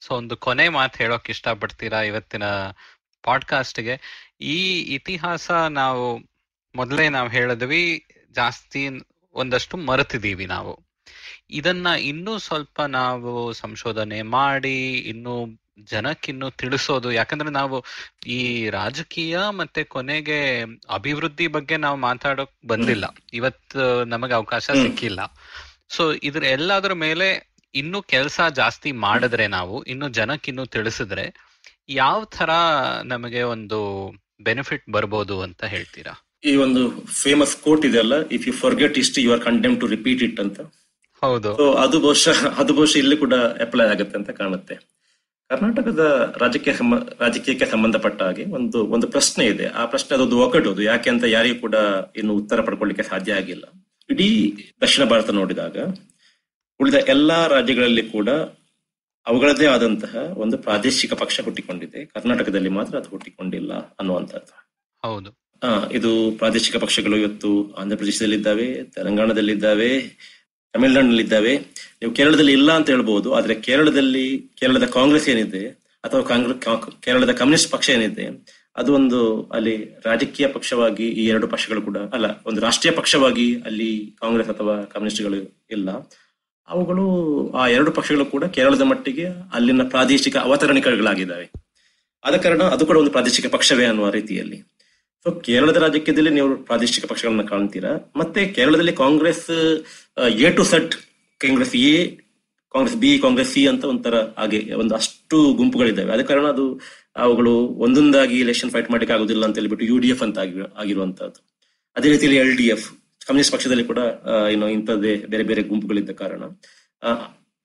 ಸೊ 0.00 0.14
ಒಂದು 0.14 0.36
ಕೊನೆ 0.36 0.68
ಮಾತು 0.68 0.98
ಹೇಳೋಕ್ 0.98 1.30
ಇಷ್ಟಪಡ್ತೀರಾ 1.30 2.02
ಇವತ್ತಿನ 2.02 2.42
ಪಾಡ್ಕಾಸ್ಟ್ಗೆ 3.22 4.00
ಈ 4.40 4.80
ಇತಿಹಾಸ 4.94 5.50
ನಾವು 5.50 6.33
ಮೊದಲೇ 6.76 7.08
ನಾವು 7.08 7.28
ಹೇಳಿದ್ವಿ 7.28 8.04
ಜಾಸ್ತಿ 8.34 8.88
ಒಂದಷ್ಟು 9.34 9.76
ಮರೆತಿದ್ದೀವಿ 9.76 10.46
ನಾವು. 10.46 10.84
ಇದನ್ನ 11.50 11.86
ಇನ್ನೂ 11.86 12.38
ಸ್ವಲ್ಪ 12.38 12.82
ನಾವು 12.82 13.52
ಸಂಶೋಧನೆ 13.52 14.22
ಮಾಡಿ 14.22 14.90
ಇನ್ನು 14.92 15.64
ಜನಕ್ಕಿನ್ನು 15.84 16.50
ತಿಳಿಸೋದು 16.50 17.12
ಯಾಕಂದ್ರೆ 17.12 17.50
ನಾವು 17.50 17.84
ಈ 18.26 18.70
ರಾಜಕೀಯ 18.70 19.38
ಮತ್ತೆ 19.50 19.84
ಕೊನೆಗೆ 19.84 20.62
ಅಭಿವೃದ್ಧಿ 20.90 21.46
ಬಗ್ಗೆ 21.46 21.76
ನಾವು 21.76 21.96
ಮಾತಾಡೋಕ್ 21.96 22.66
ಬಂದಿಲ್ಲ. 22.66 23.04
ಇವತ್ತು 23.32 24.04
ನಮಗೆ 24.04 24.34
ಅವಕಾಶ. 24.34 24.70
ಸಿಕ್ಕಿಲ್ಲ. 24.70 25.20
ಸೊ 25.88 26.12
ಇದ್ರ 26.12 26.44
ಎಲ್ಲದ್ರ 26.44 26.92
ಮೇಲೆ 26.92 27.54
ಇನ್ನು 27.74 28.02
ಕೆಲಸ 28.02 28.40
ಜಾಸ್ತಿ 28.52 28.92
ಮಾಡಿದ್ರೆ 28.92 29.46
ನಾವು 29.46 29.82
ಇನ್ನು 29.82 30.08
ಜನಕ್ಕಿನ್ನು 30.08 30.66
ತಿಳಿಸಿದ್ರೆ 30.66 31.34
ಯಾವ 31.88 32.24
ತರ 32.24 32.50
ನಮಗೆ 33.04 33.42
ಒಂದು 33.42 34.10
ಬೆನಿಫಿಟ್ 34.40 34.90
ಬರ್ಬೋದು 34.90 35.42
ಅಂತ 35.42 35.64
ಹೇಳ್ತೀರಾ? 35.64 36.23
ಈ 36.44 36.56
ಒಂದು 36.56 36.90
ಫೇಮಸ್ 37.00 37.56
ಕೋಟ್ 37.56 37.86
ಇದೆಯಲ್ಲ 37.86 38.28
if 38.28 38.46
you 38.46 38.52
forget 38.52 38.98
history 38.98 39.18
you 39.18 39.32
are 39.32 39.40
condemned 39.40 39.80
to 39.80 39.86
repeat 39.86 40.22
it 40.22 40.40
ಅಂತ. 40.40 40.60
ಹೌದು. 41.22 41.56
ಸೊ 41.56 41.72
ಅದು 41.72 42.00
ಬಹುಶಃ 42.00 42.48
ಅದು 42.48 42.74
ಬಹುಶಃ 42.74 42.98
ಇಲ್ಲಿ 42.98 43.16
ಕೂಡ 43.16 43.34
ಅಪ್ಲೈ 43.34 43.86
ಆಗುತ್ತೆ 43.86 44.18
ಅಂತ 44.18 44.30
ಕಾಣುತ್ತೆ. 44.30 44.74
ಕರ್ನಾಟಕದ 45.48 46.34
ರಾಜಕೀಯ 46.36 46.74
ರಾಜಕೀಯಕ್ಕೆ 47.20 47.66
ಸಂಬಂಧಪಟ್ಟ 47.66 48.22
ಹಾಗೆ 48.22 48.44
ಒಂದು 48.44 48.86
ಒಂದು 48.86 49.08
ಪ್ರಶ್ನೆ 49.08 49.46
ಇದೆ. 49.46 49.66
ಆ 49.66 49.86
ಪ್ರಶ್ನೆ 49.86 50.14
ಅದೊಂದು 50.14 50.38
ಒಗ್ಗಟ್ಟುವುದು 50.38 50.82
ಯಾಕೆ 50.82 51.10
ಅಂತ 51.10 51.24
ಯಾರಿಗೂ 51.24 51.60
ಕೂಡ 51.60 51.74
ಇನ್ನು 52.16 52.34
ಉತ್ತರ 52.34 52.60
ಪಡ್ಕೊಳ್ಳಿಕ್ಕೆ 52.60 53.08
ಸಾಧ್ಯ 53.08 53.32
ಆಗಿಲ್ಲ. 53.32 53.64
ಇಡೀ 54.10 54.52
ದಕ್ಷಿಣ 54.80 55.04
ಭಾರತ 55.04 55.30
ನೋಡಿದಾಗ 55.30 55.76
ಉಳಿದ 56.80 56.94
ಎಲ್ಲಾ 56.94 57.46
ರಾಜ್ಯಗಳಲ್ಲಿ 57.46 58.02
ಕೂಡ 58.02 58.28
ಅವುಗಳದ್ದೇ 59.26 59.66
ಆದಂತಹ 59.66 60.16
ಒಂದು 60.16 60.58
ಪ್ರಾದೇಶಿಕ 60.58 61.12
ಪಕ್ಷ 61.12 61.40
ಹುಟ್ಟಿಕೊಂಡಿದೆ. 61.40 62.04
ಕರ್ನಾಟಕದಲ್ಲಿ 62.04 62.68
ಮಾತ್ರ 62.68 62.98
ಅದು 62.98 63.08
ಹುಟ್ಟಿಕೊಂಡಿಲ್ಲ 63.08 63.72
ಅನ್ನುವಂಥದ್ದು. 63.74 64.70
ಹೌದು. 65.02 65.43
ಇದು 65.92 66.30
ಪ್ರಾದೇಶಿಕ 66.30 66.76
ಪಕ್ಷಗಳು 66.76 67.16
ಇವತ್ತು 67.16 67.72
ಆಂಧ್ರ 67.72 67.96
ಪ್ರದೇಶದಲ್ಲಿದ್ದಾವೆ 67.96 68.84
ತೆಲಂಗಾಣದಲ್ಲಿದ್ದಾವೆ, 68.84 70.00
ತಮಿಳುನಾಡಿನಲ್ಲಿದ್ದಾವೆ. 70.72 71.56
ನೀವು 72.00 72.12
ಕೇರಳದಲ್ಲಿ 72.12 72.52
ಇಲ್ಲ 72.52 72.72
ಅಂತ 72.72 72.90
ಹೇಳ್ಬೋದು, 72.90 73.34
ಆದ್ರೆ 73.34 73.54
ಕೇರಳದಲ್ಲಿ 73.54 74.38
ಕೇರಳದ 74.38 74.84
ಕಾಂಗ್ರೆಸ್ 74.84 75.28
ಏನಿದೆ, 75.28 75.68
ಅಥವಾ 76.04 76.22
ಕಾಂಗ್ರೆಸ್ 76.22 77.02
ಕೇರಳದ 77.02 77.30
ಕಮ್ಯುನಿಸ್ಟ್ 77.30 77.72
ಪಕ್ಷ 77.72 77.90
ಏನಿದೆ, 77.90 78.46
ಅದು 78.76 78.94
ಒಂದು 78.94 79.42
ಅಲ್ಲಿ 79.42 80.00
ರಾಜಕೀಯ 80.04 80.46
ಪಕ್ಷವಾಗಿ 80.46 81.08
ಈ 81.08 81.26
ಎರಡು 81.26 81.48
ಪಕ್ಷಗಳು 81.48 81.82
ಕೂಡ, 81.82 81.98
ಅಲ್ಲ, 81.98 82.26
ಒಂದು 82.46 82.60
ರಾಷ್ಟ್ರೀಯ 82.60 82.92
ಪಕ್ಷವಾಗಿ 82.92 83.60
ಅಲ್ಲಿ 83.60 84.16
ಕಾಂಗ್ರೆಸ್ 84.20 84.48
ಅಥವಾ 84.48 84.84
ಕಮ್ಯುನಿಸ್ಟ್ಗಳು 84.84 85.66
ಇಲ್ಲ. 85.70 85.90
ಅವುಗಳು, 86.68 87.06
ಆ 87.50 87.68
ಎರಡು 87.68 87.90
ಪಕ್ಷಗಳು 87.90 88.26
ಕೂಡ 88.26 88.44
ಕೇರಳದ 88.44 88.80
ಮಟ್ಟಿಗೆ 88.80 89.26
ಅಲ್ಲಿನ 89.54 89.82
ಪ್ರಾದೇಶಿಕ 89.82 90.36
ಅವತರಣಿಕೆಗಳಾಗಿದ್ದಾವೆ. 90.36 91.50
ಆದ 92.24 92.36
ಕಾರಣ 92.36 92.62
ಅದು 92.62 92.86
ಕೂಡ 92.86 92.96
ಒಂದು 92.96 93.10
ಪ್ರಾದೇಶಿಕ 93.10 93.46
ಪಕ್ಷವೇ 93.46 93.84
ಅನ್ನುವ 93.84 94.10
ರೀತಿಯಲ್ಲಿ. 94.10 94.73
ಸೊ 95.26 95.30
ಕೇರಳದ 95.40 95.76
ರಾಜಕೀಯದಲ್ಲಿ 95.76 96.30
ನೀವು 96.30 96.48
ಪ್ರಾದೇಶಿಕ 96.64 97.04
ಪಕ್ಷಗಳನ್ನ 97.04 97.42
ಕಾಣ್ತೀರಾ 97.42 97.92
ಮತ್ತೆ 98.16 98.40
ಕೇರಳದಲ್ಲಿ 98.46 98.92
Congress 98.96 99.46
A 100.40 100.50
to 100.50 100.64
set 100.64 100.94
Congress 101.40 101.72
A 101.82 101.94
Congress 102.74 102.96
B 102.96 103.10
Congress 103.18 103.52
C 103.52 103.62
ಅಂತ 103.66 103.84
ಒಂಥರ 103.84 104.16
ಹಾಗೆ 104.38 104.60
ಒಂದು 104.74 104.94
ಅಷ್ಟು 104.94 105.38
ಗುಂಪುಗಳಿದ್ದಾವೆ 105.52 106.12
ಅದ 106.12 106.22
ಕಾರಣ 106.22 106.46
ಅದು 106.46 106.66
ಅವುಗಳು 107.16 107.54
ಒಂದೊಂದಾಗಿ 107.78 108.36
ಎಲೆಕ್ಷನ್ 108.40 108.70
ಫೈಟ್ 108.70 108.90
ಮಾಡಲಿಕ್ಕೆ 108.90 109.14
ಆಗುದಿಲ್ಲ 109.14 109.44
ಅಂತ 109.44 109.58
ಹೇಳ್ಬಿಟ್ಟು 109.58 109.86
ಯು 109.86 109.96
ಡಿ 109.98 110.10
ಎಫ್ 110.10 110.22
ಅಂತ 110.22 110.38
ಆಗಿ 110.38 110.60
ಆಗಿರುವಂತಹದ್ದು 110.76 111.40
ಅದೇ 111.96 112.08
ರೀತಿಯಲ್ಲಿ 112.08 112.38
ಎಲ್ 112.38 112.54
ಡಿ 112.56 112.66
ಎಫ್ 112.66 112.86
ಕಮ್ಯುನಿಸ್ಟ್ 113.26 113.54
ಪಕ್ಷದಲ್ಲಿ 113.54 113.84
ಕೂಡ 113.84 114.00
ಏನೋ 114.50 114.68
ಇಂಥದ್ದೇ 114.68 115.14
ಬೇರೆ 115.28 115.44
ಬೇರೆ 115.44 115.62
ಗುಂಪುಗಳಿದ್ದ 115.62 116.14
ಕಾರಣ 116.14 116.42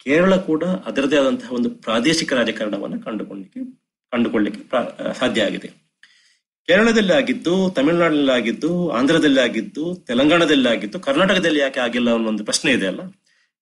ಕೇರಳ 0.05 0.33
ಕೂಡ 0.45 0.63
ಅದರದೇ 0.85 1.17
ಆದಂತಹ 1.17 1.51
ಒಂದು 1.51 1.71
ಪ್ರಾದೇಶಿಕ 1.79 2.33
ರಾಜಕಾರಣವನ್ನು 2.33 2.99
ಕಂಡುಕೊಳ್ಳಿಕ್ಕೆ 3.01 3.61
ಕಂಡುಕೊಳ್ಳಿಕ್ಕೆ 4.13 4.63
ಸಾಧ್ಯ 5.19 5.41
ಆಗಿದೆ 5.41 5.69
ಕೇರಳದಲ್ಲಿ 6.67 7.13
ಆಗಿದ್ದು 7.13 7.69
ತಮಿಳುನಾಡಿನಲ್ಲಿ 7.69 8.31
ಆಗಿದ್ದು 8.31 8.89
ಆಂಧ್ರದಲ್ಲಿ 8.89 9.39
ಆಗಿದ್ದು 9.39 9.95
ತೆಲಂಗಾಣದಲ್ಲಿ 9.95 10.69
ಆಗಿದ್ದು 10.69 10.99
ಕರ್ನಾಟಕದಲ್ಲಿ 10.99 11.59
ಯಾಕೆ 11.59 11.79
ಆಗಿಲ್ಲ 11.79 12.13
ಅನ್ನೋ 12.13 12.29
ಒಂದು 12.29 12.45
ಪ್ರಶ್ನೆ 12.45 12.71
ಇದೆ 12.71 12.87
ಅಲ್ಲ? 12.87 12.99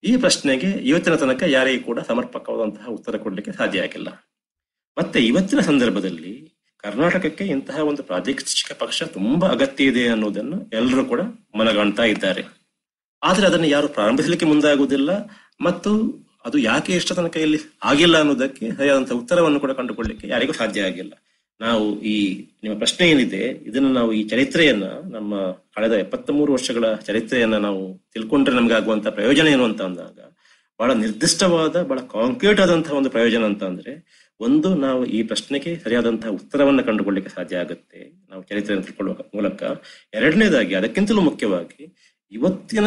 ಈ 0.04 0.16
ಪ್ರಶ್ನೆಗೆ 0.16 0.66
ಇವತ್ತಿನ 0.66 1.14
ತನಕ 1.14 1.42
ಯಾರಿಗೂ 1.46 1.84
ಕೂಡ 1.84 2.00
ಸಮರ್ಪಕವಾದಂತಹ 2.00 2.86
ಉತ್ತರ 2.86 3.16
ಕೊಡಲಿಕ್ಕೆ 3.16 3.52
ಸಾಧ್ಯ 3.52 3.80
ಆಗಿಲ್ಲ. 3.80 4.08
ಮತ್ತೆ 4.98 5.20
ಇವತ್ತಿನ 5.20 5.60
ಸಂದರ್ಭದಲ್ಲಿ 5.60 6.58
ಕರ್ನಾಟಕಕ್ಕೆ 6.76 7.44
ಇಂತಹ 7.44 7.78
ಒಂದು 7.78 8.02
ಪ್ರಾದೇಶಿಕ 8.02 8.72
ಪಕ್ಷ 8.72 9.02
ತುಂಬಾ 9.02 9.48
ಅಗತ್ಯ 9.48 9.84
ಇದೆ 9.84 10.08
ಅನ್ನೋದನ್ನು 10.08 10.70
ಎಲ್ಲರೂ 10.72 11.04
ಕೂಡ 11.04 11.20
ಮನಗಾಣ್ತಾ 11.56 12.04
ಇದ್ದಾರೆ. 12.04 12.44
ಆದರೆ 13.22 13.46
ಅದನ್ನು 13.46 13.66
ಯಾರು 13.66 13.88
ಪ್ರಾರಂಭಿಸಲಿಕ್ಕೆ 13.88 14.46
ಮುಂದಾಗುವುದಿಲ್ಲ 14.46 15.10
ಮತ್ತು 15.60 15.92
ಅದು 16.44 16.58
ಯಾಕೆ 16.58 16.92
ಇಷ್ಟ 16.92 17.12
ತನಕ 17.12 17.36
ಇಲ್ಲಿ 17.36 17.58
ಆಗಿಲ್ಲ 17.84 18.18
ಅನ್ನೋದಕ್ಕೆ 18.18 18.76
ಸರಿಯಾದಂತಹ 18.76 19.14
ಉತ್ತರವನ್ನು 19.14 19.60
ಕೂಡ 19.60 19.72
ಕಂಡುಕೊಳ್ಳಿಕ್ಕೆ 19.72 20.28
ಯಾರಿಗೂ 20.28 20.52
ಸಾಧ್ಯ 20.52 20.82
ಆಗಿಲ್ಲ. 20.82 21.12
ನಾವು 21.60 22.00
ಈ 22.02 22.46
ನಿಮ್ಮ 22.62 22.78
ಪ್ರಶ್ನೆ 22.78 23.10
ಏನಿದೆ, 23.10 23.48
ಇದನ್ನು 23.66 23.92
ನಾವು 23.92 24.12
ಈ 24.12 24.28
ಚರಿತ್ರೆಯನ್ನ 24.28 24.84
ನಮ್ಮ 24.84 25.50
ಕಳೆದ 25.50 25.92
ಎಪ್ಪತ್ತ 25.92 26.30
ಮೂರು 26.30 26.52
ವರ್ಷಗಳ 26.52 26.94
ಚರಿತ್ರೆಯನ್ನ 26.94 27.56
ನಾವು 27.56 28.04
ತಿಳ್ಕೊಂಡ್ರೆ 28.12 28.54
ನಮ್ಗೆ 28.54 28.74
ಆಗುವಂತ 28.74 29.06
ಪ್ರಯೋಜನ 29.08 29.46
ಏನು 29.46 29.64
ಅಂತ 29.64 29.82
ಅಂದಾಗ, 29.82 30.18
ಬಹಳ 30.80 30.92
ನಿರ್ದಿಷ್ಟವಾದ, 30.92 31.82
ಬಹಳ 31.82 31.98
ಕಾಂಕ್ರೀಟ್ 31.98 32.60
ಆದಂತಹ 32.60 32.92
ಒಂದು 32.92 33.10
ಪ್ರಯೋಜನ 33.10 33.44
ಅಂತ 33.44 33.64
ಅಂದ್ರೆ, 33.64 33.92
ಒಂದು 34.40 34.74
ನಾವು 34.74 35.04
ಈ 35.04 35.22
ಪ್ರಶ್ನೆಗೆ 35.22 35.76
ಸರಿಯಾದಂತಹ 35.76 36.28
ಉತ್ತರವನ್ನು 36.28 36.84
ಕಂಡುಕೊಳ್ಳಿಕ್ಕೆ 36.84 37.34
ಸಾಧ್ಯ 37.34 37.56
ಆಗುತ್ತೆ. 37.56 38.26
ನಾವು 38.30 38.42
ಚರಿತ್ರೆಯನ್ನು 38.42 38.86
ತಿಳ್ಕೊಳ್ಳುವ 38.86 39.16
ಮೂಲಕ. 39.34 39.62
ಎರಡನೇದಾಗಿ, 40.14 40.74
ಅದಕ್ಕಿಂತಲೂ 40.74 41.20
ಮುಖ್ಯವಾಗಿ, 41.20 41.96
ಇವತ್ತಿನ 42.32 42.86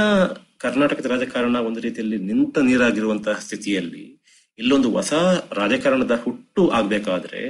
ಕರ್ನಾಟಕದ 0.58 1.06
ರಾಜಕಾರಣ 1.06 1.56
ಒಂದು 1.56 1.80
ರೀತಿಯಲ್ಲಿ 1.80 2.18
ನಿಂತ 2.18 2.58
ನೀರಾಗಿರುವಂತಹ 2.58 3.38
ಸ್ಥಿತಿಯಲ್ಲಿ, 3.40 4.22
ಇಲ್ಲೊಂದು 4.60 4.92
ಹೊಸ 4.92 5.14
ರಾಜಕಾರಣದ 5.54 6.16
ಹುಟ್ಟು 6.24 6.70
ಆಗ್ಬೇಕಾದ್ರೆ 6.70 7.42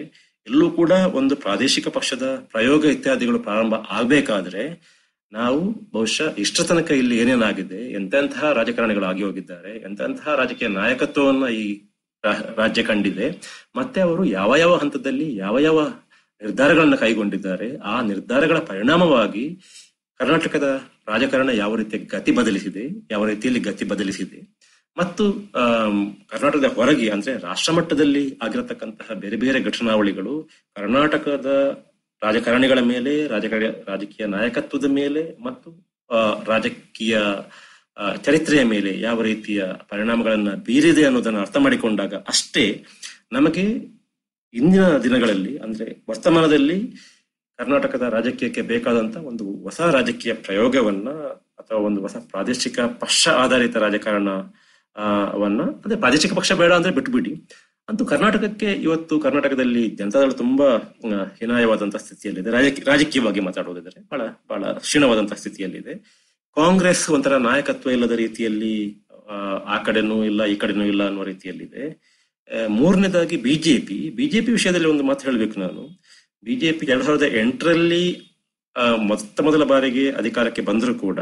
ಎಲ್ಲೂ 0.48 0.72
ಕೂಡ 0.72 0.92
ಒಂದು 0.92 1.36
ಪ್ರಾದೇಶಿಕ 1.36 1.88
ಪಕ್ಷದ 1.88 2.26
ಪ್ರಯೋಗ 2.54 2.86
ಇತ್ಯಾದಿಗಳು 2.86 3.40
ಪ್ರಾರಂಭ 3.40 3.76
ಆಗ್ಬೇಕಾದ್ರೆ 3.90 4.64
ನಾವು 5.32 5.60
ಬಹುಶಃ 5.94 6.30
ಇಷ್ಟ 6.38 6.62
ತನಕ 6.62 6.92
ಇಲ್ಲಿ 6.92 7.18
ಏನೇನಾಗಿದೆ, 7.18 7.92
ಎಂತೆಂತಹ 7.92 8.52
ರಾಜಕಾರಣಿಗಳು 8.52 9.06
ಆಗಿ 9.06 9.24
ಹೋಗಿದ್ದಾರೆ, 9.24 9.72
ಎಂತೆಂತಹ 9.86 10.34
ರಾಜಕೀಯ 10.36 10.68
ನಾಯಕತ್ವವನ್ನು 10.68 11.48
ಈ 11.48 11.66
ರಾಜ್ಯ 12.58 12.84
ಕಂಡಿದೆ, 12.84 13.28
ಮತ್ತೆ 13.76 14.02
ಅವರು 14.02 14.24
ಯಾವ 14.24 14.56
ಯಾವ 14.56 14.74
ಹಂತದಲ್ಲಿ 14.76 15.36
ಯಾವ 15.36 15.60
ಯಾವ 15.60 15.80
ನಿರ್ಧಾರಗಳನ್ನ 16.42 16.96
ಕೈಗೊಂಡಿದ್ದಾರೆ, 16.96 17.78
ಆ 17.84 18.02
ನಿರ್ಧಾರಗಳ 18.02 18.60
ಪರಿಣಾಮವಾಗಿ 18.60 19.46
ಕರ್ನಾಟಕದ 20.20 20.68
ರಾಜಕಾರಣ 21.08 21.50
ಯಾವ 21.50 21.76
ರೀತಿಯ 21.76 22.00
ಗತಿ 22.06 22.32
ಬದಲಿಸಿದೆ, 22.32 22.84
ಯಾವ 23.12 23.26
ರೀತಿಯಲ್ಲಿ 23.26 23.60
ಗತಿ 23.60 23.86
ಬದಲಿಸಿದೆ 23.86 24.40
ಮತ್ತು 24.98 25.24
ಕರ್ನಾಟಕದ 26.32 26.68
ಹೊರಗೆ 26.76 27.08
ಅಂದ್ರೆ 27.10 27.34
ರಾಷ್ಟ್ರ 27.40 27.72
ಮಟ್ಟದಲ್ಲಿ 27.74 28.24
ಆಗಿರತಕ್ಕಂತಹ 28.42 29.14
ಬೇರೆ 29.14 29.38
ಬೇರೆ 29.38 29.60
ಘಟನಾವಳಿಗಳು 29.64 30.34
ಕರ್ನಾಟಕದ 30.76 31.50
ರಾಜಕಾರಣಿಗಳ 32.22 32.80
ಮೇಲೆ 32.84 33.28
ರಾಜಕೀಯ 33.28 33.70
ರಾಜಕೀಯ 33.88 34.26
ನಾಯಕತ್ವದ 34.28 34.88
ಮೇಲೆ 34.92 35.24
ಮತ್ತು 35.42 35.70
ರಾಜಕೀಯ 36.48 37.16
ಚರಿತ್ರೆಯ 38.24 38.64
ಮೇಲೆ 38.64 38.92
ಯಾವ 39.02 39.22
ರೀತಿಯ 39.22 39.62
ಪರಿಣಾಮಗಳನ್ನ 39.90 40.52
ಬೀರಿದೆ 40.68 41.04
ಅನ್ನೋದನ್ನ 41.04 41.40
ಅರ್ಥ 41.40 41.58
ಮಾಡಿಕೊಂಡಾಗ 41.58 42.14
ಅಷ್ಟೇ 42.28 42.66
ನಮಗೆ 43.32 43.66
ಇಂದಿನ 44.54 44.86
ದಿನಗಳಲ್ಲಿ 44.98 45.58
ಅಂದ್ರೆ 45.58 45.88
ವರ್ತಮಾನದಲ್ಲಿ 46.10 46.78
ಕರ್ನಾಟಕದ 47.60 48.06
ರಾಜಕೀಯಕ್ಕೆ 48.10 48.62
ಬೇಕಾದಂತ 48.62 49.18
ಒಂದು 49.24 49.46
ಹೊಸ 49.64 49.82
ರಾಜಕೀಯ 49.92 50.34
ಪ್ರಯೋಗವನ್ನ 50.46 51.10
ಅಥವಾ 51.60 51.80
ಒಂದು 51.80 52.02
ಹೊಸ 52.02 52.18
ಪ್ರಾದೇಶಿಕ 52.30 52.80
ಪಕ್ಷ 53.00 53.28
ಆಧಾರಿತ 53.38 53.78
ರಾಜಕಾರಣ 53.78 54.30
ಆ, 54.96 55.04
ಅದೇ 55.86 55.96
ಪ್ರಾದೇಶಿಕ 55.96 56.34
ಪಕ್ಷ 56.34 56.52
ಬೇಡ 56.52 56.74
ಅಂದ್ರೆ 56.74 56.94
ಬಿಟ್ಬಿಡಿ. 56.94 57.36
ಅಂತೂ 57.90 58.06
ಕರ್ನಾಟಕಕ್ಕೆ 58.06 58.66
ಇವತ್ತು 58.66 59.20
ಕರ್ನಾಟಕದಲ್ಲಿ 59.20 59.90
ಜನತಾದಳ 59.90 60.30
ತುಂಬಾ 60.32 60.78
ಹೀನಾಯವಾದಂತಹ 61.40 61.98
ಸ್ಥಿತಿಯಲ್ಲಿದೆ. 61.98 62.50
ರಾಜಕೀಯ 62.52 62.84
ರಾಜಕೀಯವಾಗಿ 62.86 63.40
ಮಾತಾಡುವುದಿದ್ರೆ 63.40 64.02
ಬಹಳ 64.02 64.22
ಬಹಳ 64.50 64.66
ಕ್ಷೀಣವಾದಂತಹ 64.66 65.36
ಸ್ಥಿತಿಯಲ್ಲಿದೆ. 65.36 66.22
ಕಾಂಗ್ರೆಸ್ 66.56 67.10
ಒಂಥರ 67.10 67.38
ನಾಯಕತ್ವ 67.38 67.90
ಇಲ್ಲದ 67.90 68.12
ರೀತಿಯಲ್ಲಿ 68.12 69.06
ಆ, 69.30 69.84
ಕಡೆನೂ 69.84 70.24
ಇಲ್ಲ 70.24 70.46
ಈ 70.46 70.56
ಕಡೆನೂ 70.56 70.86
ಇಲ್ಲ 70.86 71.06
ಅನ್ನುವ 71.06 71.24
ರೀತಿಯಲ್ಲಿದೆ. 71.24 72.12
ಮೂರನೇದಾಗಿ 72.68 73.38
ಬಿಜೆಪಿ. 73.38 74.10
ಬಿಜೆಪಿ 74.10 74.52
ವಿಷಯದಲ್ಲಿ 74.52 74.88
ಒಂದು 74.88 75.04
ಮಾತು 75.04 75.26
ಹೇಳಬೇಕು 75.26 75.60
ನಾನು. 75.60 76.02
ಬಿಜೆಪಿ 76.44 76.86
ಎರಡ್ 76.86 77.04
ಸಾವಿರದ 77.04 77.36
ಎಂಟರಲ್ಲಿ 77.36 78.31
ಮೊತ್ತ 79.10 79.42
ಮೊದಲ 79.48 79.64
ಬಾರಿಗೆ 79.72 80.04
ಅಧಿಕಾರಕ್ಕೆ 80.20 80.62
ಬಂದರೂ 80.70 80.94
ಕೂಡ 81.06 81.20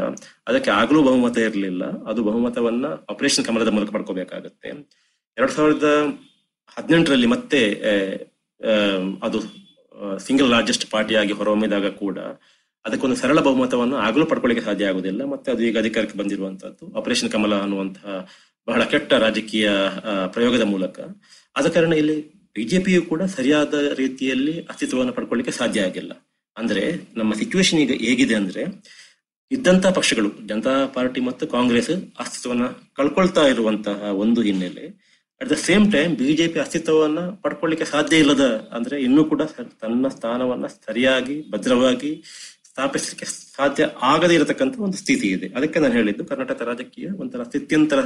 ಅದಕ್ಕೆ 0.48 0.70
ಆಗಲೂ 0.80 1.00
ಬಹುಮತ 1.08 1.38
ಇರಲಿಲ್ಲ. 1.48 1.84
ಅದು 2.10 2.20
ಬಹುಮತವನ್ನ 2.28 2.86
ಆಪರೇಷನ್ 3.12 3.46
ಕಮಲದ 3.48 3.70
ಮೂಲಕ 3.76 3.90
ಪಡ್ಕೋಬೇಕಾಗತ್ತೆ. 3.96 4.70
ಎರಡ್ 5.36 5.54
ಸಾವಿರದ 5.56 5.88
ಹದಿನೆಂಟರಲ್ಲಿ 6.76 7.28
ಮತ್ತೆ 7.34 7.60
ಅದು 9.26 9.38
ಸಿಂಗಲ್ 10.26 10.50
ಲಾರ್ಜೆಸ್ಟ್ 10.54 10.86
ಪಾರ್ಟಿಯಾಗಿ 10.90 11.32
ಹೊರಹೊಮ್ಮಿದಾಗ 11.32 11.88
ಕೂಡ 12.04 12.18
ಅದಕ್ಕೊಂದು 12.84 13.16
ಸರಳ 13.16 13.38
ಬಹುಮತವನ್ನು 13.40 13.96
ಆಗಲೂ 14.06 14.24
ಪಡ್ಕೊಳ್ಳಿಕ್ಕೆ 14.26 14.64
ಸಾಧ್ಯ 14.68 14.90
ಆಗುವುದಿಲ್ಲ 14.90 15.22
ಮತ್ತೆ 15.32 15.48
ಅದು 15.52 15.62
ಈಗ 15.68 15.76
ಅಧಿಕಾರಕ್ಕೆ 15.78 16.16
ಬಂದಿರುವಂತಹದ್ದು 16.18 16.84
ಆಪರೇಷನ್ 16.98 17.30
ಕಮಲ 17.30 17.54
ಅನ್ನುವಂತಹ 17.64 18.14
ಬಹಳ 18.68 18.82
ಕೆಟ್ಟ 18.84 19.12
ರಾಜಕೀಯ 19.24 19.68
ಪ್ರಯೋಗದ 20.34 20.64
ಮೂಲಕ. 20.74 20.98
ಆದ 21.56 21.66
ಕಾರಣ 21.68 21.92
ಇಲ್ಲಿ 21.92 22.16
ಬಿಜೆಪಿಯು 22.54 23.02
ಕೂಡ 23.02 23.22
ಸರಿಯಾದ 23.36 23.74
ರೀತಿಯಲ್ಲಿ 24.02 24.54
ಅಸ್ತಿತ್ವವನ್ನು 24.70 25.12
ಪಡ್ಕೊಳ್ಳಿಕ್ಕೆ 25.12 25.54
ಸಾಧ್ಯ 25.58 25.80
ಆಗಿಲ್ಲ. 25.80 26.12
ಅಂದ್ರೆ 26.60 26.84
ನಮ್ಮ 27.16 27.32
ಸಿಚುವೇಶನ್ 27.34 27.80
ಈಗ 27.80 27.94
ಹೇಗಿದೆ 28.06 28.34
ಅಂದ್ರೆ 28.34 28.62
ಇದ್ದಂತ 29.50 29.86
ಪಕ್ಷಗಳು, 29.86 30.30
ಜನತಾ 30.46 30.74
ಪಾರ್ಟಿ 30.86 31.20
ಮತ್ತು 31.20 31.44
ಕಾಂಗ್ರೆಸ್ 31.46 31.90
ಅಸ್ತಿತ್ವವನ್ನ 32.18 32.66
ಕಳ್ಕೊಳ್ತಾ 32.96 33.44
ಇರುವಂತಹ 33.46 34.02
ಒಂದು 34.24 34.40
ಹಿನ್ನೆಲೆ. 34.42 34.84
At 35.40 35.50
the 35.50 35.56
same 35.68 35.86
time 35.92 36.12
BJP 36.16 36.58
ಅಸ್ತಿತ್ವವನ್ನ 36.58 37.20
ಪಡ್ಕೊಳ್ಳಿಕ್ಕೆ 37.42 37.86
ಸಾಧ್ಯ 37.90 38.22
ಇಲ್ಲದ 38.22 38.44
ಅಂದ್ರೆ 38.72 38.96
ಇನ್ನೂ 39.02 39.22
ಕೂಡ 39.24 39.42
ತನ್ನ 39.82 40.08
ಸ್ಥಾನವನ್ನ 40.08 40.66
ಸರಿಯಾಗಿ, 40.66 41.36
ಭದ್ರವಾಗಿ 41.50 42.12
ಸ್ಥಾಪಿಸಲಿಕ್ಕೆ 42.70 43.26
ಸಾಧ್ಯ 43.56 43.84
ಆಗದೇ 44.02 44.34
ಇರತಕ್ಕಂಥ 44.34 44.74
ಒಂದು 44.78 44.96
ಸ್ಥಿತಿ 44.96 45.28
ಇದೆ. 45.28 45.46
ಅದಕ್ಕೆ 45.56 45.78
ನಾನು 45.80 45.94
ಹೇಳಿದ್ದು, 45.94 46.24
ಕರ್ನಾಟಕ 46.24 46.62
ರಾಜಕೀಯ 46.62 47.08
ಒಂಥರ 47.16 47.42
ಸ್ಥಿತ್ಯಂತರ 47.42 48.00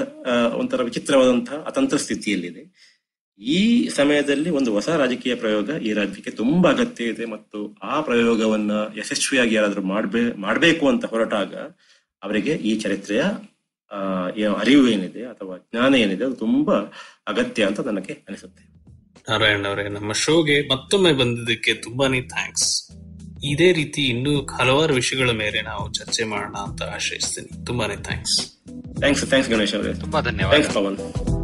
ಒಂಥರ 0.54 0.82
ವಿಚಿತ್ರವಾದಂತಹ 0.82 1.58
ಅತಂತ್ರ 1.66 1.96
ಸ್ಥಿತಿಯಲ್ಲಿದೆ. 1.96 2.93
ಈ 3.40 3.88
ಸಮಯದಲ್ಲಿ 3.88 4.50
ಒಂದು 4.50 4.72
ಹೊಸ 4.72 4.88
ರಾಜಕೀಯ 4.88 5.34
ಪ್ರಯೋಗ 5.34 5.70
ಈ 5.82 5.92
ರಾಜ್ಯಕ್ಕೆ 5.92 6.30
ತುಂಬಾ 6.30 6.70
ಅಗತ್ಯ 6.70 7.04
ಇದೆ 7.04 7.24
ಮತ್ತು 7.24 7.76
ಆ 7.82 8.00
ಪ್ರಯೋಗವನ್ನ 8.00 8.70
ಯಶಸ್ವಿಯಾಗಿ 8.96 9.54
ಯಾರಾದ್ರೂ 9.54 9.82
ಮಾಡ್ಬೇ 9.82 10.32
ಮಾಡ್ಬೇಕು 10.36 10.88
ಅಂತ 10.88 11.04
ಹೊರಟಾಗ 11.04 11.54
ಅವರಿಗೆ 12.22 12.50
ಈ 12.50 12.80
ಚರಿತ್ರೆಯ 12.80 13.22
ಅರಿವು 14.58 14.88
ಏನಿದೆ 14.88 15.22
ಅಥವಾ 15.24 15.58
ಜ್ಞಾನ 15.58 15.94
ಏನಿದೆ 15.94 16.24
ಅದು 16.24 16.36
ತುಂಬಾ 16.36 16.76
ಅಗತ್ಯ 17.26 17.64
ಅಂತ 17.64 17.80
ನನಗೆ 17.80 18.12
ಅನಿಸುತ್ತೆ. 18.12 18.62
ನಾರಾಯಣ್ 19.28 19.66
ಅವರೇ 19.66 19.88
ನಮ್ಮ 19.88 20.12
ಶೋಗೆ 20.12 20.60
ಮತ್ತೊಮ್ಮೆ 20.60 21.12
ಬಂದಿದ್ದಕ್ಕೆ 21.12 21.74
ತುಂಬಾನೇ 21.74 22.20
ಥ್ಯಾಂಕ್ಸ್. 22.20 22.90
ಇದೇ 23.44 23.72
ರೀತಿ 23.72 24.02
ಇನ್ನೂ 24.02 24.46
ಹಲವಾರು 24.46 24.94
ವಿಷಯಗಳ 24.94 25.30
ಮೇಲೆ 25.30 25.62
ನಾವು 25.62 25.92
ಚರ್ಚೆ 25.92 26.24
ಮಾಡೋಣ 26.24 26.56
ಅಂತ 26.56 26.82
ಆಶಯಿಸ್ತೀನಿ 26.82 27.66
ತುಂಬಾನೇ 27.66 27.96
ಥ್ಯಾಂಕ್ಸ್. 27.96 28.58
ಥ್ಯಾಂಕ್ಸ್ 28.98 29.24
ಥ್ಯಾಂಕ್ಸ್ 29.24 29.50
ಗಣೇಶ್ 29.50 29.74
ಅವರೇ. 29.74 29.94
ತುಂಬಾ 29.94 30.20
ಧನ್ಯವಾದ. 30.20 30.50
ಥ್ಯಾಂಕ್ಸ್ 30.50 30.74
ಪವನ್. 30.74 31.43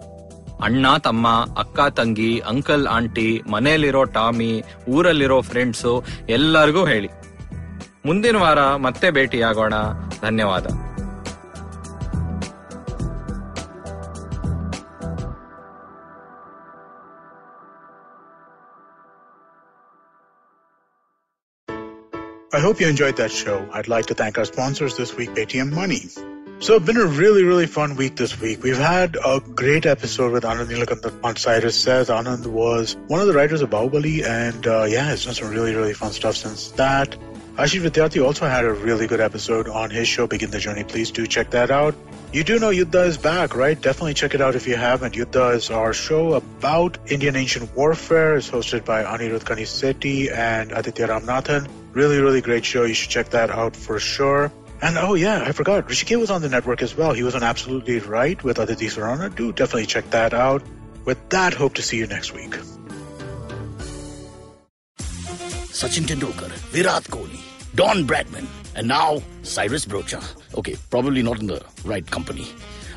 ಅಣ್ಣ 0.63 0.85
ತಮ್ಮ 0.97 1.27
ಅಕ್ಕ 1.57 1.79
ತಂಗಿ 1.99 2.31
ಅಂಕಲ್ 2.51 2.85
ಆಂಟಿ 2.87 3.29
ಮನೆಯಲ್ಲಿರೋ 3.53 4.03
ಟಾಮಿ 4.17 4.51
ಊರಲ್ಲಿರೋ 4.89 5.39
ಫ್ರೆಂಡ್ಸು 5.41 5.93
ಎಲ್ಲರಿಗೂ 6.29 6.83
ಹೇಳಿ 6.85 7.09
ಮುಂದಿನ 8.05 8.37
ವಾರ 8.37 8.61
ಮತ್ತೆ 8.85 9.09
ಭೇಟಿಯಾಗೋಣ 9.11 9.75
ಧನ್ಯವಾದ 10.21 10.67
I 22.53 22.59
hope 22.59 22.81
you 22.81 22.87
enjoyed 22.87 23.15
that 23.15 23.31
show. 23.33 23.67
I'd 23.71 23.87
like 23.87 24.07
to 24.07 24.13
thank 24.13 24.37
our 24.37 24.43
sponsors 24.45 24.97
this 24.97 25.15
week, 25.15 25.29
Paytm 25.31 25.71
Money. 25.71 26.01
So 26.61 26.75
it's 26.75 26.85
been 26.85 26.97
a 26.97 27.07
really, 27.07 27.41
really 27.41 27.65
fun 27.65 27.95
week 27.95 28.17
this 28.17 28.39
week. 28.39 28.61
We've 28.61 28.77
had 28.77 29.17
a 29.25 29.39
great 29.39 29.87
episode 29.87 30.31
with 30.31 30.43
Anand 30.43 30.67
Nilakanta 30.67 31.11
on 31.23 31.35
Cyrus 31.35 31.75
Says. 31.75 32.09
Anand 32.09 32.45
was 32.45 32.95
one 33.07 33.19
of 33.19 33.25
the 33.25 33.33
writers 33.33 33.63
of 33.63 33.71
Bahubali 33.71 34.23
and 34.23 34.67
uh, 34.67 34.83
yeah, 34.83 35.11
it's 35.11 35.25
done 35.25 35.33
some 35.33 35.49
really, 35.49 35.73
really 35.73 35.95
fun 35.95 36.11
stuff 36.11 36.35
since 36.35 36.69
that. 36.73 37.17
Ashish 37.55 37.81
Vidyarthi 37.81 38.23
also 38.23 38.47
had 38.47 38.63
a 38.63 38.71
really 38.71 39.07
good 39.07 39.19
episode 39.19 39.67
on 39.69 39.89
his 39.89 40.07
show, 40.07 40.27
Begin 40.27 40.51
the 40.51 40.59
Journey. 40.59 40.83
Please 40.83 41.09
do 41.09 41.25
check 41.25 41.49
that 41.49 41.71
out. 41.71 41.95
You 42.31 42.43
do 42.43 42.59
know 42.59 42.69
Yuddha 42.69 43.07
is 43.07 43.17
back, 43.17 43.55
right? 43.55 43.81
Definitely 43.81 44.13
check 44.13 44.35
it 44.35 44.41
out 44.41 44.53
if 44.55 44.67
you 44.67 44.75
haven't. 44.75 45.15
Yuddha 45.15 45.55
is 45.55 45.71
our 45.71 45.93
show 45.93 46.33
about 46.33 46.99
Indian 47.07 47.37
ancient 47.37 47.75
warfare. 47.75 48.35
It's 48.35 48.51
hosted 48.51 48.85
by 48.85 49.03
Anirudh 49.03 49.45
Kanisetti 49.45 50.31
and 50.31 50.71
Aditya 50.71 51.07
Ramnathan. 51.07 51.67
Really, 51.93 52.21
really 52.21 52.41
great 52.41 52.65
show. 52.65 52.83
You 52.83 52.93
should 52.93 53.09
check 53.09 53.31
that 53.31 53.49
out 53.49 53.75
for 53.75 53.99
sure. 53.99 54.51
And 54.81 54.97
oh 54.97 55.13
yeah, 55.13 55.43
I 55.45 55.51
forgot. 55.51 55.87
Rishikesh 55.87 56.19
was 56.19 56.31
on 56.31 56.41
the 56.41 56.49
network 56.49 56.81
as 56.81 56.95
well. 56.97 57.13
He 57.13 57.23
was 57.23 57.35
on 57.35 57.43
Absolutely 57.43 57.99
Right 57.99 58.43
with 58.43 58.57
Aditi 58.57 58.87
Sarana. 58.87 59.33
Do 59.33 59.51
definitely 59.51 59.85
check 59.85 60.09
that 60.09 60.33
out. 60.33 60.63
With 61.05 61.29
that, 61.29 61.53
hope 61.53 61.75
to 61.75 61.81
see 61.81 61.97
you 61.97 62.07
next 62.07 62.33
week. 62.33 62.51
Sachin 65.81 66.05
Tendulkar, 66.05 66.49
Virat 66.73 67.03
Kohli, 67.05 67.39
Don 67.75 68.05
Bradman, 68.05 68.45
and 68.75 68.87
now 68.87 69.21
Cyrus 69.43 69.85
Brocha. 69.85 70.21
Okay, 70.57 70.75
probably 70.89 71.23
not 71.23 71.39
in 71.39 71.47
the 71.47 71.63
right 71.85 72.05
company. 72.09 72.47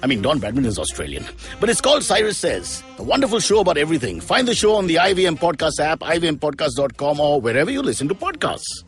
I 0.02 0.06
mean, 0.06 0.20
Don 0.20 0.38
Bradman 0.38 0.66
is 0.66 0.78
Australian. 0.78 1.24
But 1.60 1.70
it's 1.70 1.80
called 1.80 2.02
Cyrus 2.02 2.36
Says, 2.36 2.82
a 2.98 3.02
wonderful 3.02 3.40
show 3.40 3.60
about 3.60 3.78
everything. 3.78 4.20
Find 4.20 4.46
the 4.46 4.54
show 4.54 4.74
on 4.74 4.86
the 4.86 4.96
IVM 4.96 5.38
Podcast 5.38 5.80
app, 5.80 6.00
ivmpodcast.com, 6.00 7.20
or 7.20 7.40
wherever 7.40 7.70
you 7.70 7.80
listen 7.80 8.08
to 8.08 8.14
podcasts. 8.14 8.84